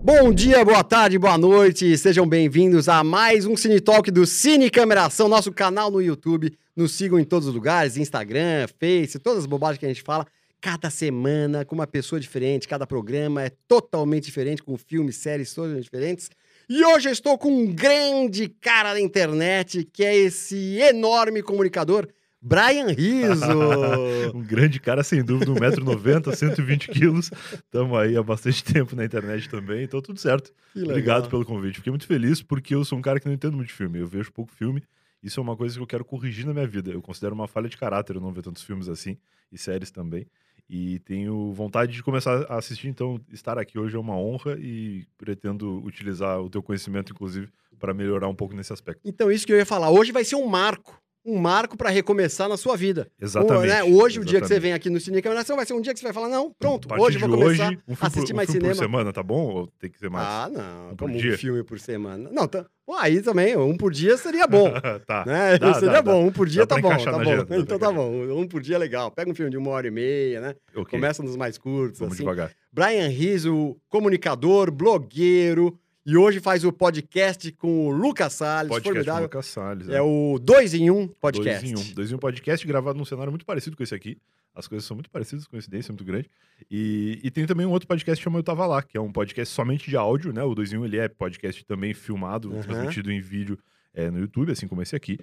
[0.00, 4.70] Bom dia, boa tarde, boa noite, sejam bem-vindos a mais um Cine Talk do Cine
[4.70, 6.56] Cameração, nosso canal no YouTube.
[6.76, 10.24] Nos sigam em todos os lugares, Instagram, Face, todas as bobagens que a gente fala.
[10.60, 15.82] Cada semana com uma pessoa diferente, cada programa é totalmente diferente, com filmes, séries todas
[15.82, 16.30] diferentes.
[16.68, 22.06] E hoje eu estou com um grande cara da internet, que é esse enorme comunicador,
[22.40, 23.46] Brian Rizzo.
[24.34, 27.30] um grande cara, sem dúvida, 1,90m, 120 quilos.
[27.52, 30.52] Estamos aí há bastante tempo na internet também, então tudo certo.
[30.76, 31.76] Obrigado pelo convite.
[31.76, 33.98] Fiquei muito feliz porque eu sou um cara que não entendo muito de filme.
[33.98, 34.82] Eu vejo pouco filme.
[35.22, 36.90] Isso é uma coisa que eu quero corrigir na minha vida.
[36.90, 39.18] Eu considero uma falha de caráter eu não ver tantos filmes assim
[39.50, 40.26] e séries também.
[40.70, 45.06] E tenho vontade de começar a assistir, então estar aqui hoje é uma honra e
[45.16, 49.00] pretendo utilizar o teu conhecimento, inclusive, para melhorar um pouco nesse aspecto.
[49.02, 49.90] Então, isso que eu ia falar.
[49.90, 51.00] Hoje vai ser um marco.
[51.28, 53.06] Um marco para recomeçar na sua vida.
[53.20, 53.66] Exatamente.
[53.66, 53.82] né?
[53.82, 54.18] Hoje, exatamente.
[54.20, 56.06] o dia que você vem aqui no Cine Cameração, vai ser um dia que você
[56.06, 58.52] vai falar: não, pronto, hoje eu vou começar hoje, um a assistir por, mais um
[58.52, 58.74] filme cinema.
[58.74, 59.46] por semana, tá bom?
[59.48, 60.26] Ou tem que ser mais?
[60.26, 60.92] Ah, não.
[60.92, 61.34] Um como dia?
[61.34, 62.30] um filme por semana.
[62.32, 62.64] Não, tá...
[62.86, 64.72] Bom, aí também, um por dia seria bom.
[65.06, 65.22] tá.
[65.26, 65.58] né?
[65.58, 67.18] Dá, seria dá, bom, um por dia tá bom, tá bom.
[67.18, 69.10] agenda, então tá bom, um por dia é legal.
[69.10, 70.54] Pega um filme de uma hora e meia, né?
[70.74, 70.98] Ok.
[70.98, 72.22] Começa nos mais curtos, Vamos assim.
[72.22, 72.50] devagar.
[72.72, 75.78] Brian Rizzo, comunicador, blogueiro,
[76.08, 79.22] e hoje faz o podcast com o Lucas Salles, Podcast formidável.
[79.24, 79.90] Lucas Salles.
[79.90, 81.60] É o 2 em 1 um podcast.
[81.60, 81.94] Dois em um.
[81.94, 84.16] Dois em um podcast gravado num cenário muito parecido com esse aqui.
[84.54, 86.30] As coisas são muito parecidas, coincidência muito grande.
[86.70, 89.12] E, e tem também um outro podcast que chama Eu Tava Lá, que é um
[89.12, 90.42] podcast somente de áudio, né?
[90.42, 92.62] O 2 em 1 ele é podcast também filmado, Uhum.
[92.62, 93.58] transmitido em vídeo
[93.92, 95.18] é, no YouTube, assim como esse aqui.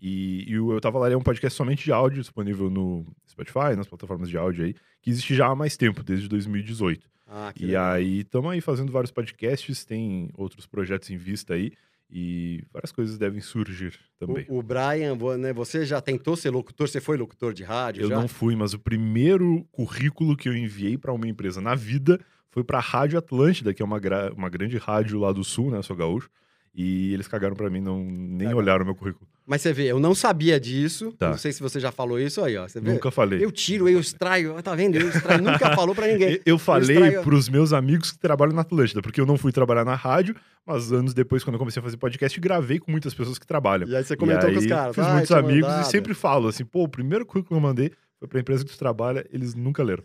[0.00, 3.76] E, e o Eu Tava Lá é um podcast somente de áudio, disponível no Spotify,
[3.76, 7.06] nas plataformas de áudio aí, que existe já há mais tempo, desde 2018.
[7.32, 7.92] Ah, E legal.
[7.92, 11.72] aí, estamos aí fazendo vários podcasts, tem outros projetos em vista aí,
[12.10, 14.44] e várias coisas devem surgir também.
[14.48, 16.88] O, o Brian, né, você já tentou ser locutor?
[16.88, 18.16] Você foi locutor de rádio Eu já?
[18.16, 22.64] não fui, mas o primeiro currículo que eu enviei para uma empresa na vida foi
[22.64, 24.00] para a Rádio Atlântida, que é uma,
[24.36, 25.78] uma grande rádio lá do sul, né?
[25.78, 26.28] Eu sou gaúcho.
[26.74, 29.28] E eles cagaram para mim, não, nem olharam meu currículo.
[29.50, 31.12] Mas você vê, eu não sabia disso.
[31.18, 31.30] Tá.
[31.30, 32.68] Não sei se você já falou isso aí, ó.
[32.68, 32.92] Você vê?
[32.92, 33.44] Nunca falei.
[33.44, 34.54] Eu tiro, eu extraio.
[34.62, 34.94] Tá vendo?
[34.94, 35.42] Eu extraio.
[35.42, 36.34] Nunca falou pra ninguém.
[36.34, 39.50] Eu- Eu falei extraio- pros meus amigos que trabalham na Atlântida, porque eu não fui
[39.50, 43.12] trabalhar na rádio, mas anos depois, quando eu comecei a fazer podcast, gravei com muitas
[43.12, 43.88] pessoas que trabalham.
[43.88, 44.94] E aí você comentou e com os aí, caras.
[44.94, 47.64] Fiz "Ah, muitos tinha amigos mandado." e sempre falo assim, pô, o primeiro currículo que
[47.64, 50.04] eu mandei foi pra empresa que tu trabalha, eles nunca leram.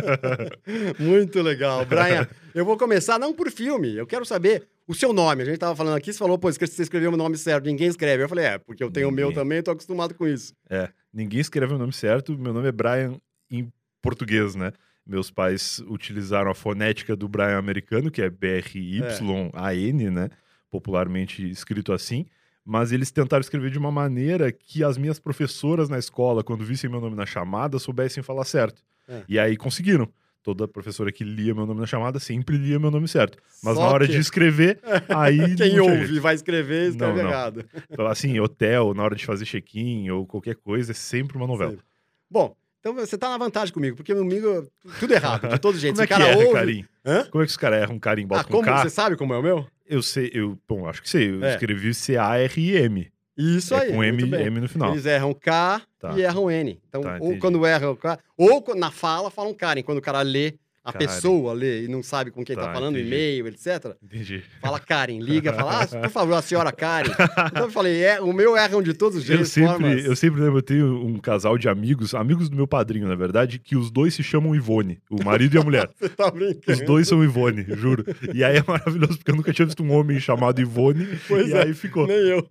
[0.98, 1.84] Muito legal.
[1.84, 3.94] Brian, eu vou começar não por filme.
[3.94, 5.42] Eu quero saber o seu nome.
[5.42, 7.66] A gente tava falando aqui, você falou, pô, você escreveu o nome certo.
[7.66, 8.22] Ninguém escreve.
[8.22, 9.42] Eu falei, é, porque eu tenho o meu Ninguém.
[9.42, 10.54] também, tô acostumado com isso.
[10.70, 12.38] É, ninguém escreve o nome certo.
[12.38, 13.20] Meu nome é Brian
[13.50, 13.70] em
[14.00, 14.72] português, né?
[15.06, 20.30] Meus pais utilizaram a fonética do Brian americano, que é B-R-Y-A-N, né?
[20.70, 22.24] Popularmente escrito assim.
[22.68, 26.90] Mas eles tentaram escrever de uma maneira que as minhas professoras na escola, quando vissem
[26.90, 28.82] meu nome na chamada, soubessem falar certo.
[29.08, 29.22] É.
[29.28, 30.08] E aí conseguiram.
[30.42, 33.36] Toda professora que lia meu nome na chamada sempre lia meu nome certo.
[33.64, 34.78] Mas Só na hora que de escrever,
[35.08, 35.56] aí.
[35.56, 36.22] Quem ouve jeito.
[36.22, 37.30] vai escrever, escreve Não, não.
[37.30, 37.64] errado.
[37.90, 41.70] Então, Assim, hotel, na hora de fazer check-in ou qualquer coisa, é sempre uma novela.
[41.72, 41.84] Sempre.
[42.30, 44.68] Bom, então você tá na vantagem comigo, porque comigo,
[45.00, 45.94] tudo errado, de todo jeito.
[45.94, 46.52] Como é que cara é, ouve...
[46.52, 46.84] Carim?
[47.04, 47.24] Hã?
[47.28, 48.26] Como é que os caras erram carim?
[48.26, 48.64] Bota Ah, com como?
[48.64, 48.82] K?
[48.82, 49.66] Você sabe como é o meu?
[49.88, 51.30] Eu sei, eu, bom, acho que sei.
[51.30, 51.52] Eu É.
[51.54, 53.10] escrevi C-A-R-I-M.
[53.36, 53.92] Isso É aí.
[53.92, 54.22] com M.
[54.22, 54.92] M no final.
[54.92, 56.12] Eles erram K Tá.
[56.18, 56.80] e erram N.
[56.88, 59.82] Então, Tá, ou quando erram K, ou na fala falam Karen.
[59.82, 60.54] Quando o cara lê,
[60.86, 61.06] a Karen.
[61.06, 63.08] pessoa lê e não sabe com quem tá, Tá, falando, entendi.
[63.14, 63.94] e-mail, etc.
[64.02, 64.42] Entendi.
[64.60, 67.10] Fala Karen, liga, fala, ah, por favor, a senhora Karen.
[67.50, 70.04] Então eu falei, é, o meu erram de todos os Eu jeitos, sempre, formas.
[70.04, 73.58] eu sempre lembro, eu tenho um casal de amigos, amigos do meu padrinho, na verdade,
[73.58, 75.88] que os dois se chamam Ivone, o marido e a mulher.
[75.98, 76.72] Você tá brincando.
[76.72, 78.04] Os dois são Ivone, juro.
[78.34, 81.52] E aí é maravilhoso, porque eu nunca tinha visto um homem chamado Ivone, Pois e
[81.54, 82.06] é, aí ficou.
[82.06, 82.46] Nem eu.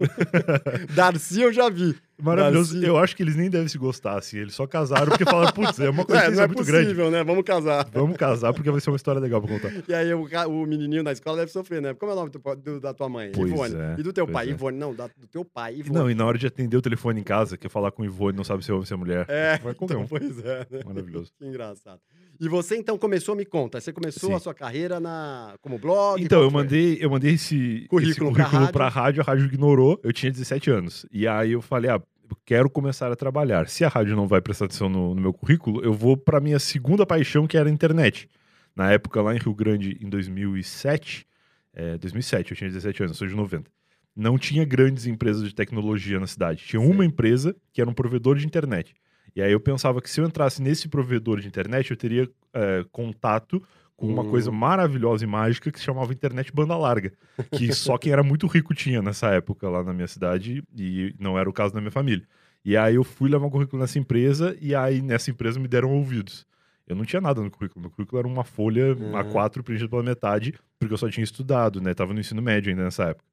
[0.94, 1.96] Darcy eu já vi.
[2.22, 2.74] Maravilhoso.
[2.76, 2.88] Darcy.
[2.88, 4.38] Eu acho que eles nem devem se gostar, assim.
[4.38, 7.12] Eles só casaram porque falaram, putz, é uma É, coincidência não é muito possível, grande.
[7.12, 7.24] né?
[7.24, 7.90] Vamos casar.
[7.92, 9.72] Vamos casar porque vai ser uma história legal pra contar.
[9.88, 11.94] E aí o, o menininho na escola deve sofrer, né?
[11.94, 13.32] Como é o nome do, do- da tua mãe?
[13.34, 13.76] Pois Ivone.
[13.76, 14.48] é, E do teu pai?
[14.48, 14.52] é.
[14.52, 14.78] Ivone.
[14.78, 15.94] Não, da- do teu pai, Ivone.
[16.00, 18.38] Não, e na hora de atender o telefone em casa, quer falar com o Ivone,
[18.38, 19.26] não sabe se é homem ou se é mulher.
[19.28, 20.08] É, Vai qualquer então, um.
[20.08, 20.80] pois é, né?
[20.86, 21.32] Maravilhoso.
[21.38, 22.00] Que engraçado.
[22.40, 24.36] E você então começou, me conta, você começou Sim.
[24.36, 26.22] a sua carreira na como blog?
[26.22, 28.74] Então, eu mandei, eu mandei esse Currículo esse currículo rádio.
[28.74, 31.06] pra rádio, a rádio ignorou, eu tinha 17 anos.
[31.12, 33.68] E aí eu falei, ah, eu quero começar a trabalhar.
[33.68, 36.60] Se a rádio não vai prestar atenção no, no meu currículo, eu vou pra minha
[36.60, 38.30] segunda paixão, que era a internet.
[38.76, 41.26] Na época, lá em Rio Grande, em 2007,
[41.74, 43.70] é, 2007, eu tinha 17 anos, eu sou de 90.
[44.16, 46.64] Não tinha grandes empresas de tecnologia na cidade.
[46.66, 46.90] Tinha Sim.
[46.90, 48.94] uma empresa que era um provedor de internet.
[49.36, 52.86] E aí eu pensava que se eu entrasse nesse provedor de internet, eu teria é,
[52.92, 53.62] contato
[53.96, 54.30] com uma Hum.
[54.30, 57.14] coisa maravilhosa e mágica que se chamava internet banda larga,
[57.52, 61.40] que só quem era muito rico tinha nessa época lá na minha cidade e não
[61.40, 62.26] era o caso da minha família.
[62.64, 65.92] E aí eu fui levar um currículo nessa empresa e aí nessa empresa me deram
[65.94, 66.46] ouvidos.
[66.88, 67.82] Eu não tinha nada no currículo.
[67.82, 69.12] Meu currículo era uma folha Uhum.
[69.14, 71.94] A4 preenchida pela metade, porque eu só tinha estudado, né?
[71.94, 73.26] Tava no ensino médio ainda nessa época.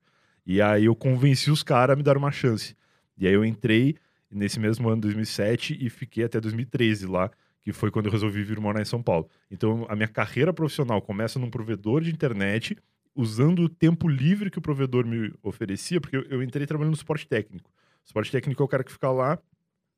[0.46, 2.76] E aí eu convenci os caras a me dar uma chance.
[3.18, 3.96] E aí eu entrei
[4.32, 7.30] nesse mesmo ano, 2007, e fiquei até 2013 lá,
[7.60, 9.28] que foi quando eu resolvi vir morar em São Paulo.
[9.50, 12.76] Então a minha carreira profissional começa num provedor de internet,
[13.14, 16.96] usando o tempo livre que o provedor me oferecia, porque eu, eu entrei trabalhando no
[16.96, 17.70] suporte técnico.
[18.04, 19.38] O suporte técnico é o cara que fica lá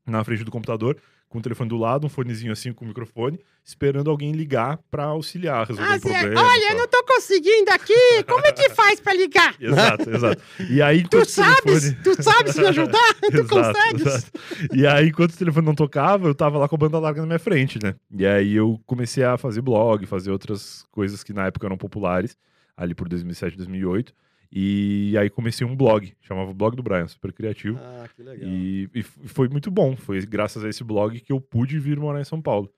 [0.06, 0.98] na frente do computador,
[1.34, 5.02] com o telefone do lado, um fonezinho assim com o microfone, esperando alguém ligar para
[5.06, 6.40] auxiliar, resolver Ah, um problema.
[6.40, 8.22] olha, eu não tô conseguindo aqui.
[8.28, 9.54] Como é que faz pra ligar?
[9.60, 10.42] Exato, exato.
[10.70, 11.60] E aí, Tu o sabes?
[11.64, 13.14] telefone- Tu sabes me ajudar?
[13.20, 14.06] Tu Exato, consegues?
[14.06, 14.30] exato.
[14.72, 17.26] E aí, enquanto o telefone não tocava, eu tava lá com a banda larga na
[17.26, 17.96] minha frente, né?
[18.16, 22.36] E aí eu comecei a fazer blog, fazer outras coisas que na época eram populares,
[22.76, 24.14] ali por 2007, 2008.
[24.56, 27.76] E aí comecei um blog, chamava Blog do Brian, super criativo.
[27.82, 28.48] Ah, que legal.
[28.48, 29.96] E, e foi muito bom.
[29.96, 32.72] Foi graças a esse blog que eu pude vir morar em São Paulo.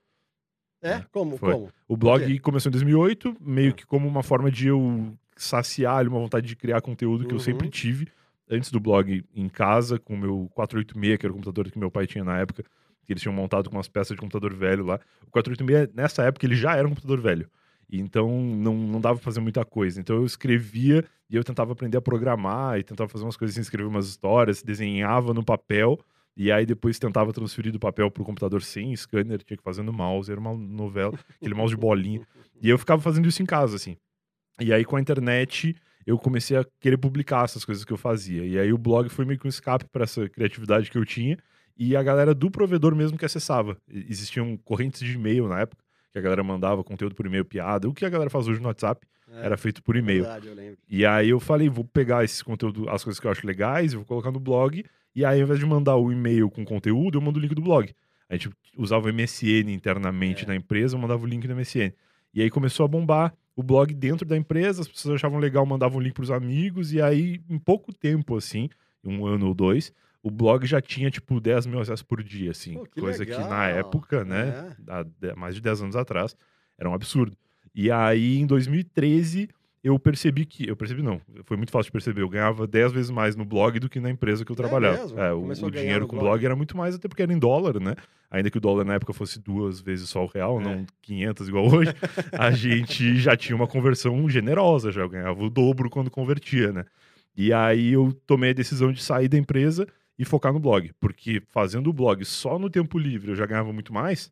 [0.81, 1.03] É?
[1.11, 1.37] Como?
[1.37, 1.53] Foi.
[1.53, 1.69] Como?
[1.87, 6.19] O blog começou em 2008, meio que como uma forma de eu saciar ali, uma
[6.19, 7.43] vontade de criar conteúdo que eu Uhum.
[7.43, 8.07] sempre tive
[8.49, 11.91] antes do blog em casa, com o meu 486, que era o computador que meu
[11.91, 12.63] pai tinha na época,
[13.05, 14.99] que eles tinham montado com umas peças de computador velho lá.
[15.27, 17.47] O 486, nessa época, ele já era um computador velho.
[17.91, 19.99] Então não, não dava pra fazer muita coisa.
[19.99, 23.61] Então eu escrevia e eu tentava aprender a programar e tentava fazer umas coisas assim,
[23.61, 25.97] escrever umas histórias, desenhava no papel
[26.37, 29.91] e aí depois tentava transferir do papel pro computador sem scanner, tinha que fazer no
[29.91, 32.21] mouse, era uma novela, aquele mouse de bolinha.
[32.61, 33.97] E eu ficava fazendo isso em casa, assim.
[34.59, 35.75] E aí, com a internet,
[36.05, 38.45] eu comecei a querer publicar essas coisas que eu fazia.
[38.45, 41.39] E aí, o blog foi meio que um escape para essa criatividade que eu tinha.
[41.75, 43.75] E a galera do provedor mesmo que acessava.
[43.87, 45.83] Existiam correntes de e-mail na época,
[46.17, 47.87] que a galera mandava conteúdo por e-mail, piada.
[47.87, 50.23] O que a galera faz hoje no WhatsApp É, era feito por e-mail.
[50.23, 50.77] Verdade, eu lembro.
[50.89, 53.99] E aí eu falei, vou pegar esse conteúdo, as coisas que eu acho legais, eu
[53.99, 54.83] vou colocar no blog.
[55.15, 57.61] E aí, ao invés de mandar o e-mail com conteúdo, eu mando o link do
[57.61, 57.93] blog.
[58.29, 60.47] A gente usava o MSN internamente É.
[60.47, 61.91] na empresa, eu mandava o link do MSN.
[62.33, 65.97] E aí começou a bombar o blog dentro da empresa, as pessoas achavam legal, mandavam
[65.97, 66.93] o link pros amigos.
[66.93, 68.69] E aí, em pouco tempo, assim,
[69.03, 69.91] um ano ou dois,
[70.23, 72.73] o blog já tinha, tipo, 10 mil acessos por dia, assim.
[72.73, 73.37] Pô, que coisa que na
[73.67, 73.79] legal.
[73.79, 74.75] época, né,
[75.21, 75.31] É.
[75.31, 76.35] há mais de 10 anos atrás,
[76.77, 77.35] era um absurdo.
[77.73, 79.47] E aí, em 2013,
[79.83, 80.67] eu percebi que.
[80.67, 82.21] Eu percebi, não, foi muito fácil de perceber.
[82.21, 84.97] Eu ganhava 10 vezes mais no blog do que na empresa que eu trabalhava.
[84.97, 85.19] mesmo?
[85.19, 86.31] É, o, o dinheiro com o blog?
[86.31, 87.95] blog era muito mais, até porque era em dólar, né?
[88.29, 90.63] Ainda que o dólar na época fosse duas vezes só o real, É.
[90.63, 91.93] não 500 igual hoje,
[92.37, 96.83] a gente já tinha uma conversão generosa, já eu ganhava o dobro quando convertia, né?
[97.35, 99.87] E aí eu tomei a decisão de sair da empresa
[100.17, 103.71] e focar no blog, porque fazendo o blog só no tempo livre eu já ganhava
[103.71, 104.31] muito mais.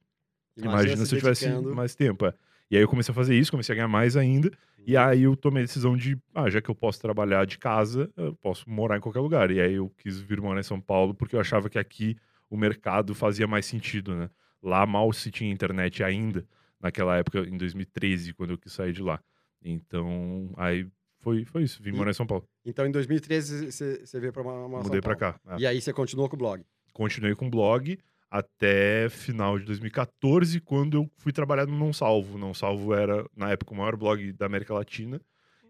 [0.57, 1.75] Imagina, se eu tivesse dedicando.
[1.75, 2.25] mais tempo.
[2.25, 2.33] é.
[2.71, 4.51] E aí eu comecei a fazer isso, comecei a ganhar mais ainda.
[4.87, 8.09] E aí eu tomei a decisão de, ah, já que eu posso trabalhar de casa,
[8.15, 9.51] eu posso morar em qualquer lugar.
[9.51, 12.15] E aí eu quis vir morar em São Paulo porque eu achava que aqui
[12.49, 14.29] o mercado fazia mais sentido, né?
[14.61, 16.47] Lá mal se tinha internet ainda,
[16.79, 19.19] naquela época, em 2013, quando eu quis sair de lá.
[19.63, 20.87] Então, aí
[21.25, 22.45] foi, foi isso, vim E- morar em São Paulo.
[22.63, 25.39] Então, em 2013, você veio pra uma, uma Mudei pra cá.
[25.47, 25.57] é.
[25.57, 26.63] E aí você continuou com o blog.
[26.93, 27.97] continuei com o blog
[28.29, 32.37] até final de 2014, quando eu fui trabalhar no Não Salvo.
[32.37, 35.19] Não Salvo era, na época, o maior blog da América Latina.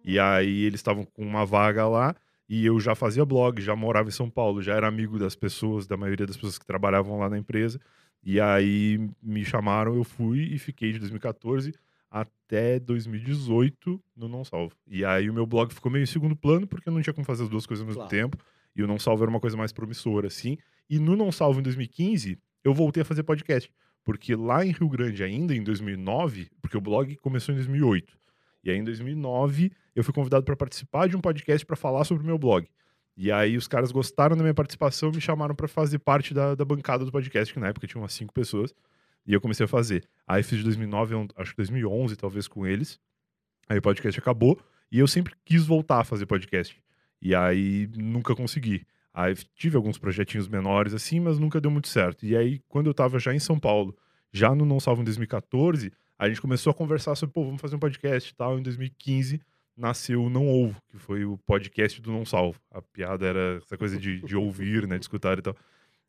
[0.04, 2.14] E aí eles estavam com uma vaga lá
[2.50, 5.88] e eu já fazia blog, já morava em São Paulo, já era amigo das pessoas,
[5.88, 7.80] da maioria das pessoas que trabalhavam lá na empresa.
[8.24, 11.74] E aí me chamaram, eu fui e fiquei de 2014
[12.22, 14.74] até 2018 no Não Salvo.
[14.88, 17.26] E aí o meu blog ficou meio em segundo plano, porque eu não tinha como
[17.26, 18.10] fazer as duas coisas ao mesmo Claro.
[18.10, 18.38] tempo.
[18.76, 20.58] E o Não Salvo era uma coisa mais promissora, assim.
[20.90, 23.72] E no Não Salvo, em 2015, eu voltei a fazer podcast.
[24.04, 28.16] Porque lá em Rio Grande, ainda em 2009, porque o blog começou em 2008.
[28.64, 32.24] E aí, em 2009, eu fui convidado para participar de um podcast para falar sobre
[32.24, 32.68] o meu blog.
[33.18, 36.54] E aí, os caras gostaram da minha participação e me chamaram para fazer parte da,
[36.54, 38.74] da bancada do podcast, que na época tinha umas cinco pessoas.
[39.26, 40.04] E eu comecei a fazer.
[40.28, 43.00] Aí, fiz de 2009, a- acho que 2011, talvez, com eles.
[43.68, 44.60] Aí, o podcast acabou.
[44.92, 46.80] E eu sempre quis voltar a fazer podcast.
[47.22, 48.86] E aí, nunca consegui.
[49.14, 52.26] Aí tive alguns projetinhos menores assim, mas nunca deu muito certo.
[52.26, 53.96] E aí, quando eu tava já em São Paulo,
[54.32, 57.76] já no Não Salvo em 2014, a gente começou a conversar sobre, pô, vamos fazer
[57.78, 58.60] um podcast e tal.
[58.60, 59.42] Em 2015,
[59.76, 62.60] nasceu o Não Ovo, que foi o podcast do Não Salvo.
[62.70, 65.56] A piada era essa coisa de, de ouvir, né, de escutar e tal.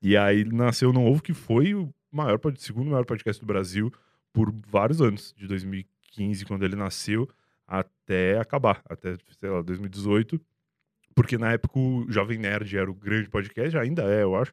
[0.02, 3.92] E aí nasceu o Não Ovo, que foi o maior, segundo maior podcast do Brasil
[4.32, 7.28] por vários anos, de 2015, quando ele nasceu,
[7.66, 10.40] até acabar, até, sei lá, 2018
[11.16, 14.52] porque na época o Jovem Nerd era o grande podcast, ainda é, eu acho,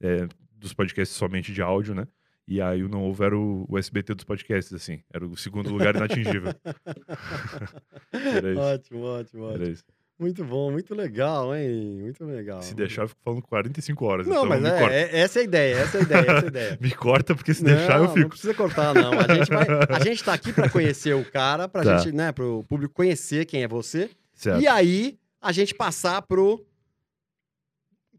[0.00, 2.06] é, dos podcasts somente de áudio, né?
[2.46, 5.70] E aí o Não Ovo era o, o SBT dos podcasts, assim, era o segundo
[5.70, 6.52] lugar inatingível.
[8.12, 8.60] Era isso.
[8.60, 9.76] Ótimo, ótimo, ótimo.
[10.18, 11.98] Muito bom, muito legal, hein?
[12.00, 12.62] Muito legal.
[12.62, 14.26] Se deixar, eu fico falando 45 horas.
[14.26, 16.44] Não, então mas é, é- essa é a ideia, essa é a ideia, essa é
[16.44, 16.78] a ideia.
[16.80, 18.28] Me corta, porque se Não, deixar, eu Não fico.
[18.28, 19.12] precisa cortar, não.
[19.12, 21.98] A gente, vai, a gente tá aqui pra conhecer o cara, pra Tá.
[21.98, 24.08] gente, né, pro público conhecer quem é você.
[24.32, 24.60] Certo.
[24.62, 26.64] E aí, a gente passar pro.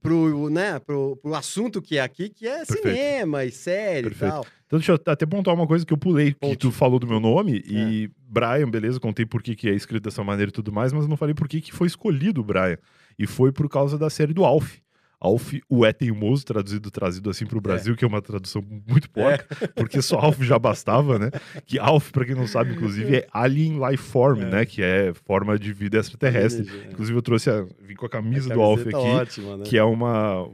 [0.05, 2.81] Pro, né, pro, pro assunto que é aqui, que é Perfeito.
[2.87, 4.25] cinema e série Perfeito.
[4.25, 4.45] e tal.
[4.67, 6.57] Então, deixa eu até pontuar uma coisa que eu pulei, que Ponte.
[6.57, 7.61] tu falou do meu nome, É.
[7.71, 11.07] e Brian, beleza, contei por que, que é escrito dessa maneira e tudo mais, mas
[11.07, 12.77] não falei por que, que foi escolhido o Brian.
[13.17, 14.77] E foi por causa da série do Alf.
[15.25, 19.45] Alf, o é teimoso, traduzido, trazido assim pro Brasil, que é uma tradução muito porca,
[19.75, 21.31] porque só Alf já bastava, né?
[21.65, 24.45] Que Alf, pra quem não sabe, inclusive, é Alien Life Form, É.
[24.49, 24.65] né?
[24.65, 26.69] Que é forma de vida extraterrestre.
[26.69, 26.91] É.
[26.91, 27.65] Inclusive, eu trouxe a.
[27.81, 29.63] Vim com a camisa, A do Alf aqui, ótima, né?
[29.65, 30.47] que é uma.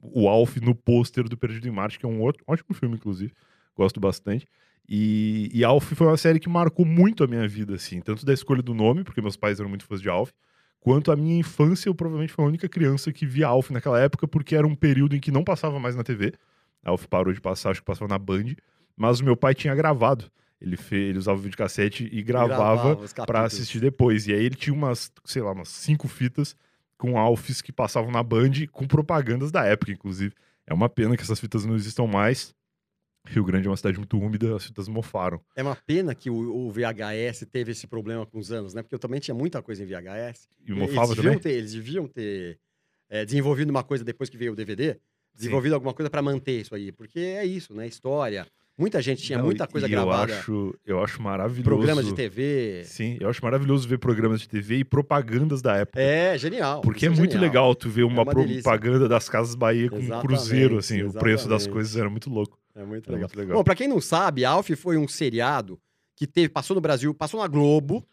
[0.00, 3.32] O Alf no pôster do Perdido em Marte, que é um outro, ótimo filme, inclusive.
[3.76, 4.46] Gosto bastante.
[4.88, 8.00] E, e Alf foi uma série que marcou muito a minha vida, assim.
[8.00, 10.30] Tanto da escolha do nome, porque meus pais eram muito fãs de Alf,
[10.84, 14.28] quanto a minha infância, eu provavelmente fui a única criança que via Alf naquela época,
[14.28, 16.34] porque era um período em que não passava mais na TV.
[16.84, 18.54] Alf parou de passar, acho que passava na Band.
[18.94, 20.30] Mas o meu pai tinha gravado.
[20.60, 20.94] Ele, fe...
[20.94, 23.44] ele usava o videocassete e gravava pra capítulos.
[23.46, 24.26] assistir depois.
[24.26, 26.54] E aí ele tinha umas, sei lá, umas cinco fitas
[26.98, 30.34] com Alfs que passavam na Band, com propagandas da época, inclusive.
[30.66, 32.54] É uma pena que essas fitas não existam mais.
[33.26, 35.40] Rio Grande é uma cidade muito úmida, as fitas mofaram.
[35.56, 38.82] É uma pena que o, o VHS teve esse problema com os anos, né?
[38.82, 40.48] Porque eu também tinha muita coisa em VHS.
[40.66, 41.38] E mofava eles também?
[41.38, 42.58] Ter, eles deviam ter
[43.08, 44.98] é, desenvolvido uma coisa depois que veio o DVD,
[45.34, 47.86] desenvolvido alguma coisa pra manter isso aí, porque é isso, né?
[47.86, 48.46] História.
[48.76, 50.32] Muita gente tinha Não, muita coisa gravada.
[50.32, 51.62] Eu acho, eu acho maravilhoso.
[51.62, 52.82] Programas de TV.
[52.84, 56.00] Sim, eu acho maravilhoso ver programas de TV e propagandas da época.
[56.00, 56.80] É, genial.
[56.80, 57.40] Porque é muito genial.
[57.40, 58.62] legal tu ver uma, uma delícia.
[58.64, 61.04] propaganda das Casas Bahia com um Exatamente, cruzeiro, assim.
[61.04, 61.72] O preço das exatamente.
[61.72, 62.53] coisas era muito louco.
[62.84, 63.28] É muito Era legal.
[63.28, 63.56] muito legal.
[63.58, 65.78] Bom, pra quem não sabe, Alf foi um seriado
[66.16, 68.04] que teve, passou no Brasil, passou na Globo.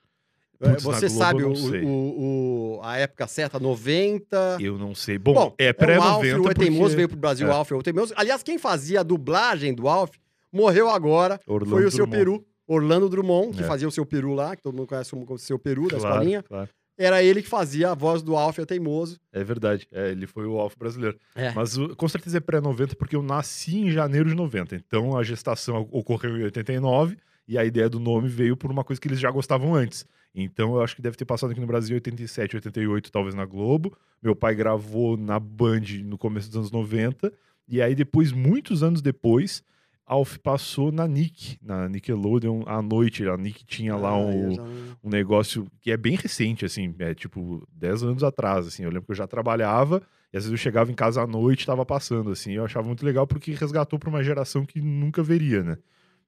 [0.59, 4.57] É, Putz, Você Globo sabe o, o- o- a época certa, 90.
[4.59, 5.17] Eu não sei.
[5.17, 6.53] Bom, Bom, é o pré-90 Alf, o É porque...
[6.65, 7.49] Teimoso veio pro Brasil, É.
[7.49, 8.13] o Alf, o Teimoso.
[8.15, 10.11] Aliás, quem fazia a dublagem do Alf
[10.51, 11.39] morreu agora.
[11.47, 12.17] Orlando foi o seu Drummond.
[12.17, 13.67] peru, Orlando Drummond, que É.
[13.67, 16.15] fazia o seu peru lá, que todo mundo conhece como o seu peru da Claro,
[16.15, 16.43] escolinha.
[16.43, 16.69] claro.
[16.98, 19.19] Era ele que fazia a voz do Alf, o Teimoso.
[19.31, 19.88] É verdade.
[19.91, 21.17] É, ele foi o Alf brasileiro.
[21.36, 21.51] É.
[21.51, 24.75] Mas com certeza é pré-90 porque eu nasci em janeiro de 90.
[24.75, 27.17] Então a gestação ocorreu em 89
[27.48, 30.05] e a ideia do nome veio por uma coisa que eles já gostavam antes.
[30.33, 33.45] Então eu acho que deve ter passado aqui no Brasil em 87, 88, talvez na
[33.45, 33.98] Globo.
[34.21, 37.31] Meu pai gravou na Band no começo dos anos 90.
[37.67, 39.63] E aí depois, muitos anos depois,
[40.11, 43.25] Alf passou na Nick, na Nickelodeon à noite.
[43.25, 44.63] A Nick tinha lá Ah, um, já
[45.01, 48.83] um negócio que é bem recente, assim, é tipo 10 anos atrás, assim.
[48.83, 50.01] Eu lembro que eu já trabalhava
[50.33, 52.51] e às vezes eu chegava em casa à noite e tava passando, assim.
[52.51, 55.77] Eu achava muito legal porque resgatou pra uma geração que nunca veria, né?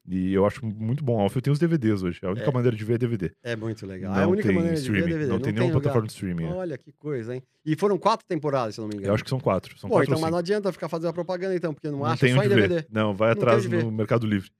[0.08, 1.20] E eu acho muito bom.
[1.20, 2.20] Alf, eu tenho os DVDs hoje.
[2.24, 2.54] A única É.
[2.54, 3.32] maneira de ver é DVD.
[3.42, 4.12] É muito legal.
[4.14, 5.14] Não é a única tem maneira de ver streaming.
[5.14, 5.32] DVD.
[5.32, 6.44] Não, tem nenhuma plataforma de streaming.
[6.46, 6.50] é.
[6.54, 7.44] Olha que coisa, hein?
[7.66, 9.08] E foram quatro temporadas, se não me engano.
[9.10, 9.78] Eu acho que são quatro.
[9.80, 12.06] São Pô, quatro então, mas não adianta ficar fazendo a propaganda, então, porque não, Não
[12.06, 12.76] acha tem só em DVD.
[12.76, 12.88] ver.
[12.92, 14.50] Não, vai Não tem atrás no Mercado Livre.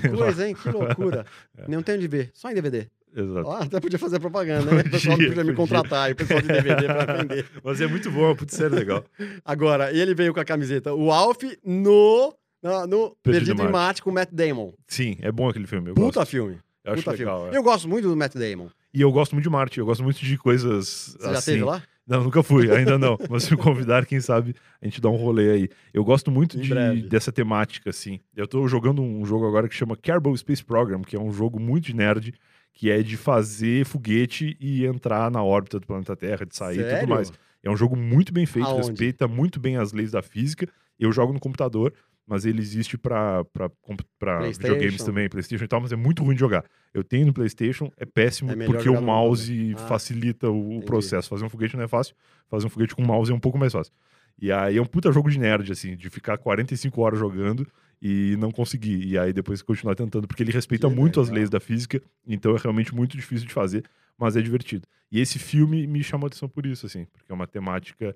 [0.00, 0.54] Que coisa, hein?
[0.54, 1.26] Que loucura.
[1.58, 1.68] É.
[1.68, 2.86] Não tem onde ver, só em DVD.
[3.16, 3.50] Exato.
[3.50, 4.80] Até podia fazer propaganda, né?
[4.80, 7.46] O pessoal Podia, podia me contratar, e o pessoal de DVD pra vender.
[7.62, 9.04] Mas é muito bom, é muito sério legal.
[9.44, 12.34] Agora, ele veio com a camiseta, o Alf no,
[12.64, 14.72] na- no Perdido, em em Marte com o Matt Damon.
[14.88, 15.90] Sim, é bom aquele filme.
[15.90, 16.30] Eu Puta gosto.
[16.30, 16.58] filme.
[16.84, 17.38] Eu acho Puta legal.
[17.42, 17.54] filme.
[17.54, 17.58] é.
[17.58, 18.68] Eu gosto muito do Matt Damon.
[18.92, 21.52] E eu gosto muito de Marte, eu gosto muito de coisas Você já assim.
[21.52, 21.82] teve lá?
[22.06, 23.16] Não, nunca fui, ainda não.
[23.30, 25.68] Mas se me convidar, quem sabe a gente dá um rolê aí.
[25.92, 28.20] Eu gosto muito de, dessa temática, assim.
[28.36, 31.58] Eu tô jogando um jogo agora que chama Kerbal Space Program, que é um jogo
[31.58, 32.34] muito de nerd,
[32.74, 36.98] que é de fazer foguete e entrar na órbita do planeta Terra, de sair e
[37.00, 37.32] tudo mais.
[37.62, 38.88] É um jogo muito bem feito, Aonde?
[38.88, 40.68] respeita muito bem as leis da física.
[41.00, 41.94] Eu jogo no computador,
[42.26, 44.74] mas ele existe PlayStation.
[44.74, 46.64] videogames também, PlayStation e tal, mas é muito ruim de jogar.
[46.92, 49.84] Eu tenho no PlayStation, é péssimo É porque o mouse computador.
[49.84, 50.86] Ah, facilita o entendi.
[50.86, 51.28] processo.
[51.28, 52.14] Fazer um foguete não é fácil,
[52.48, 53.92] fazer um foguete com mouse é um pouco mais fácil.
[54.40, 57.66] E aí é um puta jogo de nerd, assim, de ficar 45 horas jogando
[58.02, 59.06] e não conseguir.
[59.06, 61.36] E aí depois continuar tentando, porque ele respeita Que muito as legal.
[61.38, 63.84] leis da física, então é realmente muito difícil de fazer,
[64.18, 64.88] mas é divertido.
[65.12, 68.14] E esse filme me chamou a atenção por isso, assim, porque é uma temática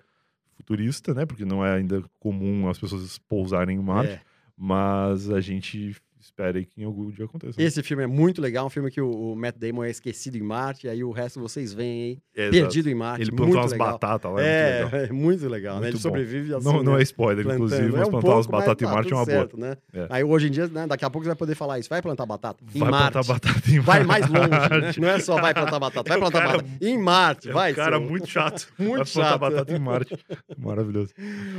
[0.58, 1.24] futurista, né?
[1.24, 4.20] Porque não é ainda comum as pessoas pousarem em Marte, É.
[4.56, 5.96] mas a gente
[6.28, 7.61] espera aí que em algum dia aconteça.
[7.61, 10.42] Esse filme é muito legal, um filme que o, o Matt Damon é esquecido em
[10.42, 12.56] Marte, aí o resto vocês veem aí, É, exato.
[12.62, 13.23] perdido em Marte.
[13.23, 15.00] Ele plantou umas batatas lá, é, muito legal.
[15.00, 15.80] É, é muito legal, né?
[15.82, 16.00] Muito Ele bom.
[16.02, 17.00] sobrevive assim, Não, não né?
[17.00, 17.64] é spoiler, plantando.
[17.66, 19.25] inclusive, É mas um plantar pouco, umas mas batatas tá em Marte é tudo uma
[19.26, 19.38] boa.
[19.38, 19.76] certo, né?
[19.92, 20.06] É.
[20.11, 21.88] Aí hoje em dia, né, daqui a pouco você vai poder falar isso.
[21.88, 23.12] Vai plantar batata em Vai Marte.
[23.12, 24.30] plantar batata em Vai Marte.
[24.30, 24.92] mais longe, né?
[24.99, 26.85] Não é só vai plantar batata, vai É plantar cara- batata.
[26.85, 27.73] Em Marte, É vai.
[27.73, 28.68] um cara seu- muito chato.
[28.78, 30.16] Muito vai plantar batata em Marte.
[30.58, 31.12] Maravilhoso.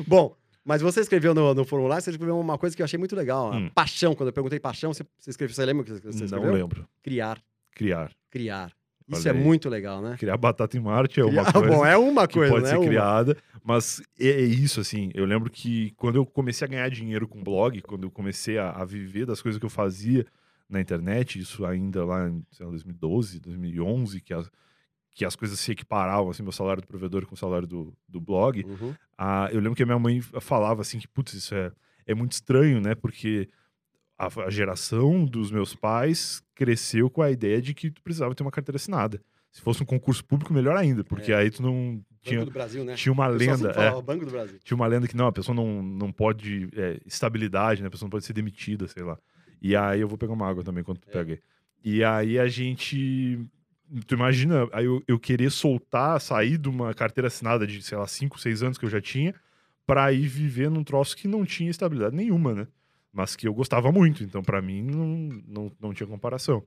[0.07, 0.35] Bom,
[0.69, 3.51] mas você escreveu no, no formulário, você escreveu uma coisa que eu achei muito legal.
[3.51, 3.69] a Hum.
[3.73, 4.13] Paixão.
[4.15, 6.53] Quando eu perguntei paixão, você, você escreveu, você lembra o que você Não escreveu?
[6.53, 6.87] lembro.
[7.03, 7.41] Criar,
[7.75, 8.11] Criar.
[8.29, 8.71] criar.
[9.11, 9.43] Isso Olha é aí.
[9.43, 10.15] muito legal, né?
[10.19, 11.67] Criar batata em Marte é uma Criar- coisa.
[11.67, 12.69] Bom, é uma que coisa, pode né?
[12.69, 12.85] ser Uma.
[12.85, 15.09] criada, mas é, é isso, assim.
[15.15, 18.69] Eu lembro que quando eu comecei a ganhar dinheiro com blog, quando eu comecei a,
[18.69, 20.25] a viver das coisas que eu fazia
[20.69, 24.47] na internet, isso ainda lá em sei lá, 2012, 2011, que as,
[25.11, 28.19] que as coisas se equiparavam, assim, meu salário do provedor com o salário do, do
[28.21, 28.93] blog, Uhum.
[29.17, 31.71] ah, eu lembro que a minha mãe falava assim que, putz, isso é,
[32.05, 32.95] é muito estranho, né?
[32.95, 33.49] Porque
[34.17, 38.43] a, a geração dos meus pais cresceu com a ideia de que tu precisava ter
[38.43, 39.21] uma carteira assinada.
[39.51, 41.37] Se fosse um concurso público, melhor ainda, porque É.
[41.37, 42.93] aí tu não tinha, Banco do Brasil, né?
[42.95, 43.71] tinha uma lenda.
[43.71, 44.59] é, Banco do Brasil.
[44.63, 46.69] tinha uma lenda que não, a pessoa não, não pode.
[46.75, 47.87] É, estabilidade, né?
[47.87, 49.17] A pessoa não pode ser demitida, sei lá.
[49.61, 51.11] E aí eu vou pegar uma água também quando tu É.
[51.13, 51.39] pega aí.
[51.83, 53.39] E aí a gente.
[54.05, 58.05] Tu imagina, aí eu, eu querer soltar, sair de uma carteira assinada de, sei lá,
[58.07, 59.33] 5, 6 anos que eu já tinha,
[59.85, 62.67] pra ir viver num troço que não tinha estabilidade nenhuma, né?
[63.11, 65.07] Mas que eu gostava muito, então pra mim não,
[65.47, 66.63] não, não tinha comparação.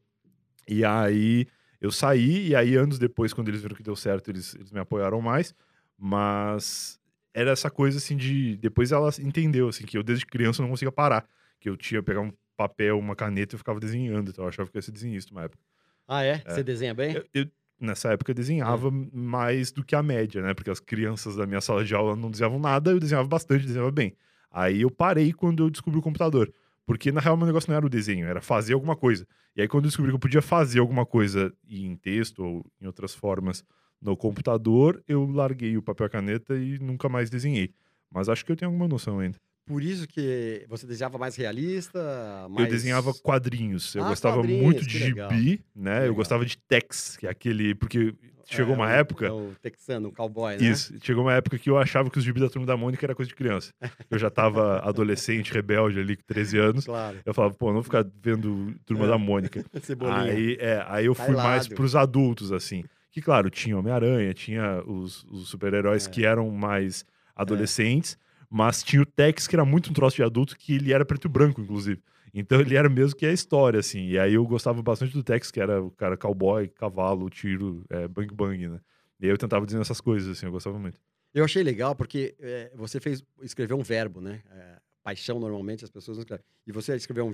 [0.69, 1.47] E aí
[1.81, 4.81] eu saí, e aí anos depois, quando eles viram que deu certo, eles, eles me
[4.81, 5.55] apoiaram mais,
[5.99, 7.01] mas
[7.35, 8.57] era essa coisa assim de.
[8.59, 11.27] Depois ela entendeu, assim, que eu desde criança não conseguia parar.
[11.61, 14.31] Que eu tinha pegar um papel, uma caneta e eu ficava desenhando.
[14.31, 15.63] Então eu achava que eu ia ser desenhista uma época.
[16.07, 16.43] Ah, é?
[16.45, 16.51] É.
[16.51, 17.15] Você desenha bem?
[17.15, 17.47] Eu, eu,
[17.81, 20.55] nessa época eu desenhava mais do que a média, né?
[20.55, 23.91] Porque as crianças da minha sala de aula não desenhavam nada, eu desenhava bastante, desenhava
[23.91, 24.17] bem.
[24.51, 26.53] Aí eu parei quando eu descobri o computador.
[26.85, 29.27] Porque na real meu negócio não era o desenho, era fazer alguma coisa.
[29.57, 32.87] E aí quando eu descobri que eu podia fazer alguma coisa em texto ou em
[32.87, 33.65] outras formas
[34.01, 37.73] no computador, eu larguei o papel e a caneta e nunca mais desenhei.
[38.11, 39.39] Mas acho que eu tenho alguma noção ainda.
[39.65, 41.99] Por isso que você desenhava mais realista?
[42.51, 42.67] Mais...
[42.67, 43.95] Eu desenhava quadrinhos.
[43.95, 45.93] Eu Ah, gostava muito de gibi, né?
[45.95, 46.07] legal.
[46.07, 47.75] Eu gostava de Tex, que é aquele.
[47.75, 48.13] Porque
[48.45, 49.27] chegou É, uma época.
[49.27, 50.65] é o texano, o cowboy, né?
[50.69, 50.93] Isso.
[51.03, 53.29] Chegou uma época que eu achava que os gibis da Turma da Mônica era coisa
[53.29, 53.73] de criança.
[54.11, 56.85] Eu já tava adolescente, rebelde ali, com 13 anos.
[56.85, 57.19] Claro.
[57.25, 59.09] Eu falava, pô, não ficar vendo Turma É.
[59.09, 59.65] da Mônica.
[60.13, 61.37] Aí, é, aí eu fui mais
[61.69, 61.75] Bailado.
[61.77, 62.83] pros adultos, assim.
[63.13, 66.11] Que, claro, tinha Homem-Aranha, tinha os, os super-heróis É.
[66.11, 67.05] que eram mais
[67.37, 68.19] adolescentes,
[68.53, 71.25] mas tinha o Tex, que era muito um troço de adulto, que ele era preto
[71.27, 72.03] e branco, inclusive.
[72.35, 74.07] Então ele era mesmo que a história, assim.
[74.09, 78.07] E aí eu gostava bastante do Tex, que era o cara cowboy, cavalo, tiro, é,
[78.09, 78.81] bang bang, né?
[79.21, 80.99] E aí eu tentava dizer essas coisas, assim, eu gostava muito.
[81.35, 84.43] Eu achei legal porque é, você fez escreveu um verbo, né?
[84.51, 86.45] É, paixão normalmente as pessoas não escrevem.
[86.67, 87.33] E você escreveu um